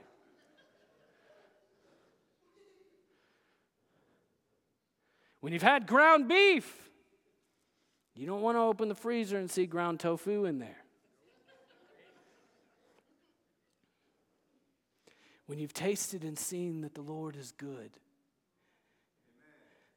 When 5.39 5.53
you've 5.53 5.63
had 5.63 5.87
ground 5.87 6.27
beef, 6.27 6.91
you 8.17 8.27
don't 8.27 8.43
want 8.43 8.57
to 8.57 8.63
open 8.63 8.89
the 8.89 8.97
freezer 8.97 9.39
and 9.39 9.49
see 9.49 9.67
ground 9.67 10.01
tofu 10.01 10.47
in 10.47 10.59
there. 10.59 10.83
When 15.47 15.61
you've 15.61 15.73
tasted 15.73 16.25
and 16.25 16.37
seen 16.37 16.81
that 16.81 16.95
the 16.95 17.03
Lord 17.03 17.37
is 17.37 17.53
good, 17.53 17.93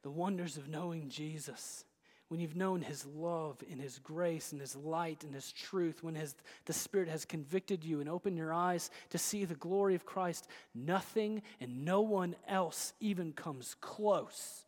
the 0.02 0.10
wonders 0.10 0.56
of 0.56 0.68
knowing 0.68 1.08
Jesus 1.08 1.85
when 2.28 2.40
you've 2.40 2.56
known 2.56 2.82
his 2.82 3.06
love 3.06 3.62
and 3.70 3.80
his 3.80 4.00
grace 4.00 4.50
and 4.50 4.60
his 4.60 4.74
light 4.74 5.22
and 5.22 5.32
his 5.32 5.52
truth, 5.52 6.02
when 6.02 6.16
his, 6.16 6.34
the 6.64 6.72
Spirit 6.72 7.08
has 7.08 7.24
convicted 7.24 7.84
you 7.84 8.00
and 8.00 8.08
opened 8.08 8.36
your 8.36 8.52
eyes 8.52 8.90
to 9.10 9.18
see 9.18 9.44
the 9.44 9.54
glory 9.54 9.94
of 9.94 10.04
Christ, 10.04 10.48
nothing 10.74 11.42
and 11.60 11.84
no 11.84 12.00
one 12.00 12.34
else 12.48 12.94
even 13.00 13.32
comes 13.32 13.76
close. 13.80 14.64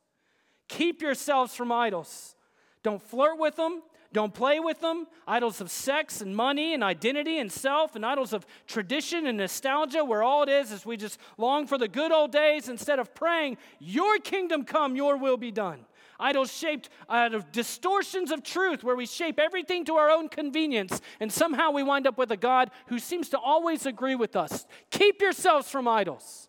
Keep 0.68 1.03
yourselves 1.03 1.55
from 1.55 1.73
idols. 1.73 2.37
Don't 2.85 3.03
flirt 3.03 3.38
with 3.38 3.57
them. 3.57 3.83
Don't 4.12 4.33
play 4.33 4.61
with 4.61 4.81
them. 4.81 5.07
Idols 5.27 5.61
of 5.61 5.71
sex 5.71 6.21
and 6.21 6.35
money 6.35 6.75
and 6.75 6.85
identity 6.85 7.40
and 7.40 7.51
self, 7.51 7.97
and 7.97 8.07
idols 8.07 8.33
of 8.33 8.47
tradition 8.66 9.27
and 9.27 9.37
nostalgia, 9.37 10.05
where 10.05 10.23
all 10.23 10.44
it 10.44 10.49
is 10.49 10.71
is 10.73 10.87
we 10.87 10.97
just 10.97 11.18
long 11.37 11.66
for 11.66 11.77
the 11.77 11.88
good 11.88 12.12
old 12.12 12.31
days 12.33 12.68
instead 12.68 12.99
of 12.99 13.14
praying, 13.14 13.59
Your 13.81 14.18
kingdom 14.18 14.64
come, 14.64 14.97
Your 14.97 15.16
will 15.16 15.37
be 15.37 15.51
done 15.51 15.85
idols 16.18 16.52
shaped 16.52 16.88
out 17.09 17.35
of 17.35 17.52
distortions 17.52 18.31
of 18.31 18.42
truth, 18.42 18.83
where 18.83 18.96
we 18.96 19.07
shape 19.07 19.38
everything 19.38 19.85
to 19.87 19.94
our 19.94 20.11
own 20.11 20.28
convenience, 20.28 21.00
and 21.20 21.33
somehow 21.33 21.70
we 21.70 21.83
wind 21.83 22.07
up 22.07 22.18
with 22.18 22.31
a 22.31 22.37
God 22.37 22.70
who 22.88 22.98
seems 22.98 23.28
to 23.31 23.38
always 23.38 23.87
agree 23.87 24.14
with 24.14 24.37
us. 24.37 24.66
Keep 24.90 25.20
yourselves 25.20 25.70
from 25.70 25.87
idols. 25.87 26.48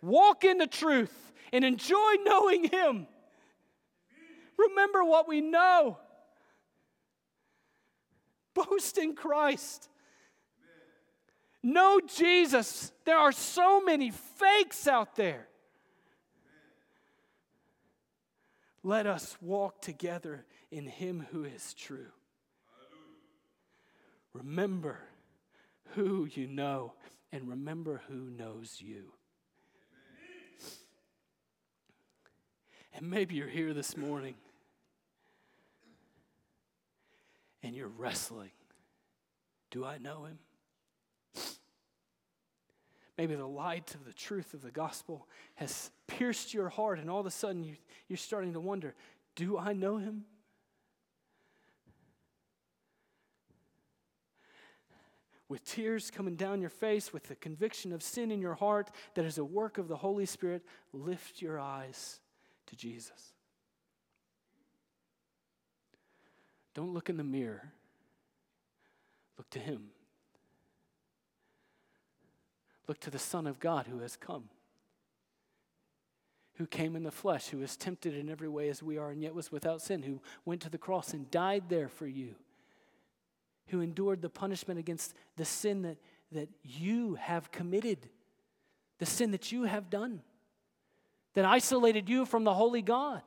Walk 0.00 0.44
in 0.44 0.58
the 0.58 0.66
truth 0.66 1.32
and 1.52 1.64
enjoy 1.64 2.14
knowing 2.24 2.64
Him. 2.68 3.06
Remember 4.56 5.04
what 5.04 5.28
we 5.28 5.40
know. 5.40 5.98
Boast 8.54 8.98
in 8.98 9.14
Christ. 9.14 9.88
Know 11.62 12.00
Jesus. 12.06 12.92
There 13.04 13.16
are 13.16 13.32
so 13.32 13.80
many 13.80 14.10
fakes 14.10 14.86
out 14.86 15.16
there. 15.16 15.48
Let 18.84 19.06
us 19.06 19.36
walk 19.40 19.80
together 19.80 20.44
in 20.70 20.86
Him 20.86 21.26
who 21.32 21.44
is 21.44 21.72
true. 21.72 22.12
Remember 24.34 24.98
who 25.94 26.28
you 26.30 26.46
know 26.46 26.92
and 27.32 27.48
remember 27.48 28.02
who 28.08 28.28
knows 28.30 28.76
you. 28.80 29.12
And 32.92 33.10
maybe 33.10 33.34
you're 33.34 33.48
here 33.48 33.72
this 33.72 33.96
morning 33.96 34.34
and 37.62 37.74
you're 37.74 37.88
wrestling. 37.88 38.52
Do 39.70 39.84
I 39.84 39.98
know 39.98 40.26
him? 40.26 40.38
Maybe 43.16 43.34
the 43.34 43.46
light 43.46 43.94
of 43.94 44.04
the 44.04 44.12
truth 44.12 44.54
of 44.54 44.62
the 44.62 44.70
gospel 44.70 45.28
has 45.54 45.90
pierced 46.06 46.52
your 46.52 46.68
heart, 46.68 46.98
and 46.98 47.08
all 47.08 47.20
of 47.20 47.26
a 47.26 47.30
sudden 47.30 47.62
you, 47.62 47.76
you're 48.08 48.16
starting 48.16 48.52
to 48.54 48.60
wonder 48.60 48.94
do 49.36 49.58
I 49.58 49.72
know 49.72 49.96
him? 49.96 50.24
with 55.48 55.64
tears 55.64 56.10
coming 56.10 56.34
down 56.34 56.60
your 56.60 56.68
face, 56.68 57.12
with 57.12 57.28
the 57.28 57.36
conviction 57.36 57.92
of 57.92 58.02
sin 58.02 58.30
in 58.30 58.40
your 58.40 58.54
heart 58.54 58.90
that 59.14 59.24
is 59.24 59.38
a 59.38 59.44
work 59.44 59.78
of 59.78 59.86
the 59.86 59.96
Holy 59.96 60.26
Spirit, 60.26 60.64
lift 60.92 61.42
your 61.42 61.60
eyes 61.60 62.18
to 62.66 62.74
Jesus. 62.74 63.34
Don't 66.74 66.92
look 66.92 67.08
in 67.08 67.16
the 67.16 67.22
mirror, 67.22 67.72
look 69.38 69.48
to 69.50 69.60
Him. 69.60 69.90
Look 72.86 73.00
to 73.00 73.10
the 73.10 73.18
Son 73.18 73.46
of 73.46 73.58
God 73.58 73.86
who 73.86 74.00
has 74.00 74.16
come, 74.16 74.44
who 76.54 76.66
came 76.66 76.96
in 76.96 77.02
the 77.02 77.10
flesh, 77.10 77.48
who 77.48 77.58
was 77.58 77.76
tempted 77.76 78.14
in 78.14 78.28
every 78.28 78.48
way 78.48 78.68
as 78.68 78.82
we 78.82 78.98
are, 78.98 79.10
and 79.10 79.22
yet 79.22 79.34
was 79.34 79.50
without 79.50 79.80
sin, 79.80 80.02
who 80.02 80.20
went 80.44 80.60
to 80.62 80.70
the 80.70 80.78
cross 80.78 81.12
and 81.12 81.30
died 81.30 81.64
there 81.68 81.88
for 81.88 82.06
you, 82.06 82.34
who 83.68 83.80
endured 83.80 84.22
the 84.22 84.28
punishment 84.28 84.78
against 84.78 85.14
the 85.36 85.44
sin 85.44 85.82
that, 85.82 85.96
that 86.32 86.48
you 86.62 87.14
have 87.14 87.50
committed, 87.50 88.08
the 88.98 89.06
sin 89.06 89.30
that 89.30 89.50
you 89.50 89.64
have 89.64 89.90
done, 89.90 90.20
that 91.32 91.44
isolated 91.44 92.08
you 92.08 92.24
from 92.26 92.44
the 92.44 92.54
holy 92.54 92.82
God. 92.82 93.22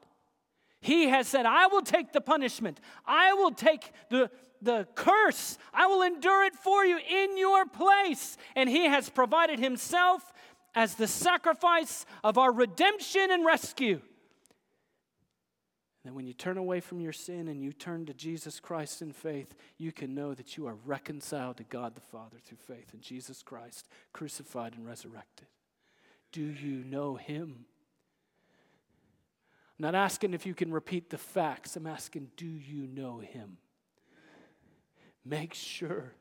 He 0.79 1.09
has 1.09 1.27
said, 1.27 1.45
I 1.45 1.67
will 1.67 1.81
take 1.81 2.13
the 2.13 2.21
punishment. 2.21 2.79
I 3.05 3.33
will 3.33 3.51
take 3.51 3.91
the, 4.09 4.29
the 4.61 4.87
curse. 4.95 5.57
I 5.73 5.87
will 5.87 6.01
endure 6.01 6.45
it 6.45 6.55
for 6.55 6.85
you 6.85 6.97
in 6.97 7.37
your 7.37 7.65
place. 7.65 8.37
And 8.55 8.69
He 8.69 8.85
has 8.85 9.09
provided 9.09 9.59
Himself 9.59 10.33
as 10.75 10.95
the 10.95 11.07
sacrifice 11.07 12.05
of 12.23 12.37
our 12.37 12.51
redemption 12.51 13.31
and 13.31 13.45
rescue. 13.45 14.01
And 16.05 16.15
when 16.15 16.25
you 16.25 16.33
turn 16.33 16.57
away 16.57 16.79
from 16.79 17.01
your 17.01 17.11
sin 17.11 17.49
and 17.49 17.61
you 17.61 17.73
turn 17.73 18.05
to 18.05 18.13
Jesus 18.13 18.59
Christ 18.61 19.01
in 19.01 19.11
faith, 19.11 19.55
you 19.77 19.91
can 19.91 20.15
know 20.15 20.33
that 20.33 20.55
you 20.55 20.65
are 20.65 20.77
reconciled 20.85 21.57
to 21.57 21.63
God 21.63 21.95
the 21.95 22.01
Father 22.01 22.37
through 22.43 22.59
faith 22.59 22.93
in 22.93 23.01
Jesus 23.01 23.43
Christ, 23.43 23.89
crucified 24.13 24.73
and 24.75 24.85
resurrected. 24.85 25.47
Do 26.31 26.43
you 26.43 26.83
know 26.85 27.15
Him? 27.15 27.65
I'm 29.77 29.83
not 29.83 29.95
asking 29.95 30.33
if 30.33 30.45
you 30.45 30.55
can 30.55 30.71
repeat 30.71 31.09
the 31.11 31.19
facts. 31.19 31.75
I'm 31.75 31.85
asking, 31.85 32.31
do 32.35 32.47
you 32.47 32.87
know 32.87 33.19
him? 33.19 33.57
Make 35.27 35.53
sure 35.53 36.13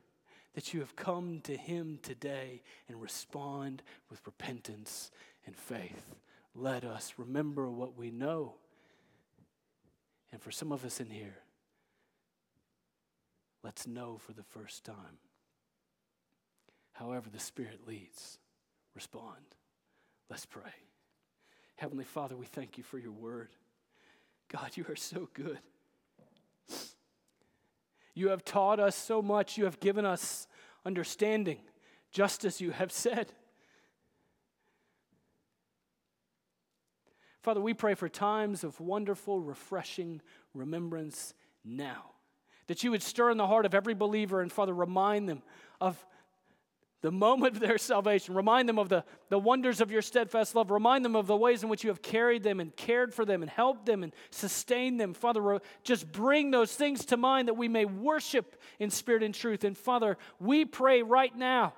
that 0.54 0.74
you 0.74 0.80
have 0.80 0.96
come 0.96 1.40
to 1.44 1.56
him 1.56 1.98
today 2.02 2.62
and 2.88 3.00
respond 3.00 3.82
with 4.10 4.20
repentance 4.26 5.10
and 5.44 5.54
faith. 5.54 6.14
Let 6.54 6.84
us 6.84 7.14
remember 7.16 7.70
what 7.70 7.96
we 7.96 8.10
know. 8.10 8.54
And 10.32 10.40
for 10.42 10.50
some 10.50 10.72
of 10.72 10.84
us 10.84 10.98
in 10.98 11.10
here, 11.10 11.36
let's 13.62 13.86
know 13.86 14.18
for 14.18 14.32
the 14.32 14.42
first 14.42 14.84
time. 14.84 15.18
However, 16.92 17.28
the 17.30 17.38
Spirit 17.38 17.86
leads, 17.86 18.38
respond. 18.94 19.44
Let's 20.28 20.46
pray. 20.46 20.62
Heavenly 21.76 22.04
Father, 22.04 22.34
we 22.34 22.46
thank 22.46 22.78
you 22.78 22.82
for 22.82 22.98
your 22.98 23.12
word. 23.12 23.50
God, 24.48 24.76
you 24.76 24.86
are 24.88 24.96
so 24.96 25.28
good. 25.34 25.58
You 28.16 28.30
have 28.30 28.46
taught 28.46 28.80
us 28.80 28.96
so 28.96 29.20
much. 29.20 29.58
You 29.58 29.66
have 29.66 29.78
given 29.78 30.06
us 30.06 30.48
understanding, 30.86 31.58
just 32.10 32.46
as 32.46 32.62
you 32.62 32.70
have 32.70 32.90
said. 32.90 33.30
Father, 37.42 37.60
we 37.60 37.74
pray 37.74 37.94
for 37.94 38.08
times 38.08 38.64
of 38.64 38.80
wonderful, 38.80 39.40
refreshing 39.40 40.22
remembrance 40.54 41.34
now. 41.62 42.12
That 42.68 42.82
you 42.82 42.90
would 42.90 43.02
stir 43.02 43.30
in 43.30 43.36
the 43.36 43.46
heart 43.46 43.66
of 43.66 43.74
every 43.74 43.94
believer 43.94 44.40
and, 44.40 44.50
Father, 44.50 44.72
remind 44.72 45.28
them 45.28 45.42
of 45.78 46.04
the 47.02 47.12
moment 47.12 47.54
of 47.54 47.60
their 47.60 47.78
salvation. 47.78 48.34
Remind 48.34 48.68
them 48.68 48.78
of 48.78 48.88
the, 48.88 49.04
the 49.28 49.38
wonders 49.38 49.80
of 49.80 49.90
your 49.90 50.02
steadfast 50.02 50.54
love. 50.54 50.70
Remind 50.70 51.04
them 51.04 51.14
of 51.14 51.26
the 51.26 51.36
ways 51.36 51.62
in 51.62 51.68
which 51.68 51.84
you 51.84 51.90
have 51.90 52.02
carried 52.02 52.42
them 52.42 52.58
and 52.58 52.74
cared 52.74 53.12
for 53.12 53.24
them 53.24 53.42
and 53.42 53.50
helped 53.50 53.86
them 53.86 54.02
and 54.02 54.12
sustained 54.30 54.98
them. 54.98 55.14
Father, 55.14 55.60
just 55.82 56.10
bring 56.10 56.50
those 56.50 56.74
things 56.74 57.04
to 57.06 57.16
mind 57.16 57.48
that 57.48 57.54
we 57.54 57.68
may 57.68 57.84
worship 57.84 58.60
in 58.78 58.90
spirit 58.90 59.22
and 59.22 59.34
truth. 59.34 59.64
And 59.64 59.76
Father, 59.76 60.16
we 60.40 60.64
pray 60.64 61.02
right 61.02 61.36
now 61.36 61.74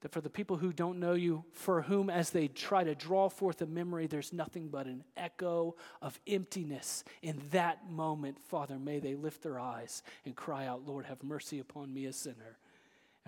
that 0.00 0.12
for 0.12 0.20
the 0.20 0.30
people 0.30 0.56
who 0.56 0.72
don't 0.72 1.00
know 1.00 1.14
you, 1.14 1.44
for 1.52 1.82
whom 1.82 2.08
as 2.08 2.30
they 2.30 2.46
try 2.46 2.84
to 2.84 2.94
draw 2.94 3.28
forth 3.28 3.60
a 3.62 3.66
memory, 3.66 4.06
there's 4.06 4.32
nothing 4.32 4.68
but 4.68 4.86
an 4.86 5.02
echo 5.16 5.74
of 6.00 6.18
emptiness. 6.26 7.02
In 7.22 7.42
that 7.50 7.90
moment, 7.90 8.38
Father, 8.38 8.78
may 8.78 9.00
they 9.00 9.16
lift 9.16 9.42
their 9.42 9.58
eyes 9.58 10.04
and 10.24 10.36
cry 10.36 10.66
out, 10.66 10.86
Lord, 10.86 11.06
have 11.06 11.22
mercy 11.24 11.58
upon 11.58 11.92
me, 11.92 12.06
a 12.06 12.12
sinner. 12.12 12.58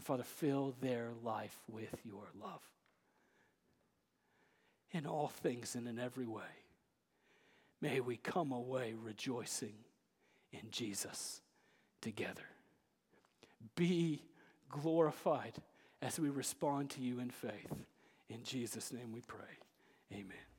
And 0.00 0.06
Father, 0.06 0.22
fill 0.22 0.74
their 0.80 1.10
life 1.22 1.58
with 1.68 1.94
your 2.06 2.24
love. 2.40 2.62
In 4.92 5.04
all 5.04 5.28
things 5.28 5.74
and 5.74 5.86
in 5.86 5.98
every 5.98 6.24
way, 6.24 6.40
may 7.82 8.00
we 8.00 8.16
come 8.16 8.50
away 8.50 8.94
rejoicing 8.98 9.74
in 10.54 10.70
Jesus 10.70 11.42
together. 12.00 12.48
Be 13.76 14.22
glorified 14.70 15.52
as 16.00 16.18
we 16.18 16.30
respond 16.30 16.88
to 16.92 17.02
you 17.02 17.20
in 17.20 17.28
faith. 17.28 17.70
In 18.30 18.42
Jesus' 18.42 18.94
name 18.94 19.12
we 19.12 19.20
pray. 19.20 19.58
Amen. 20.14 20.49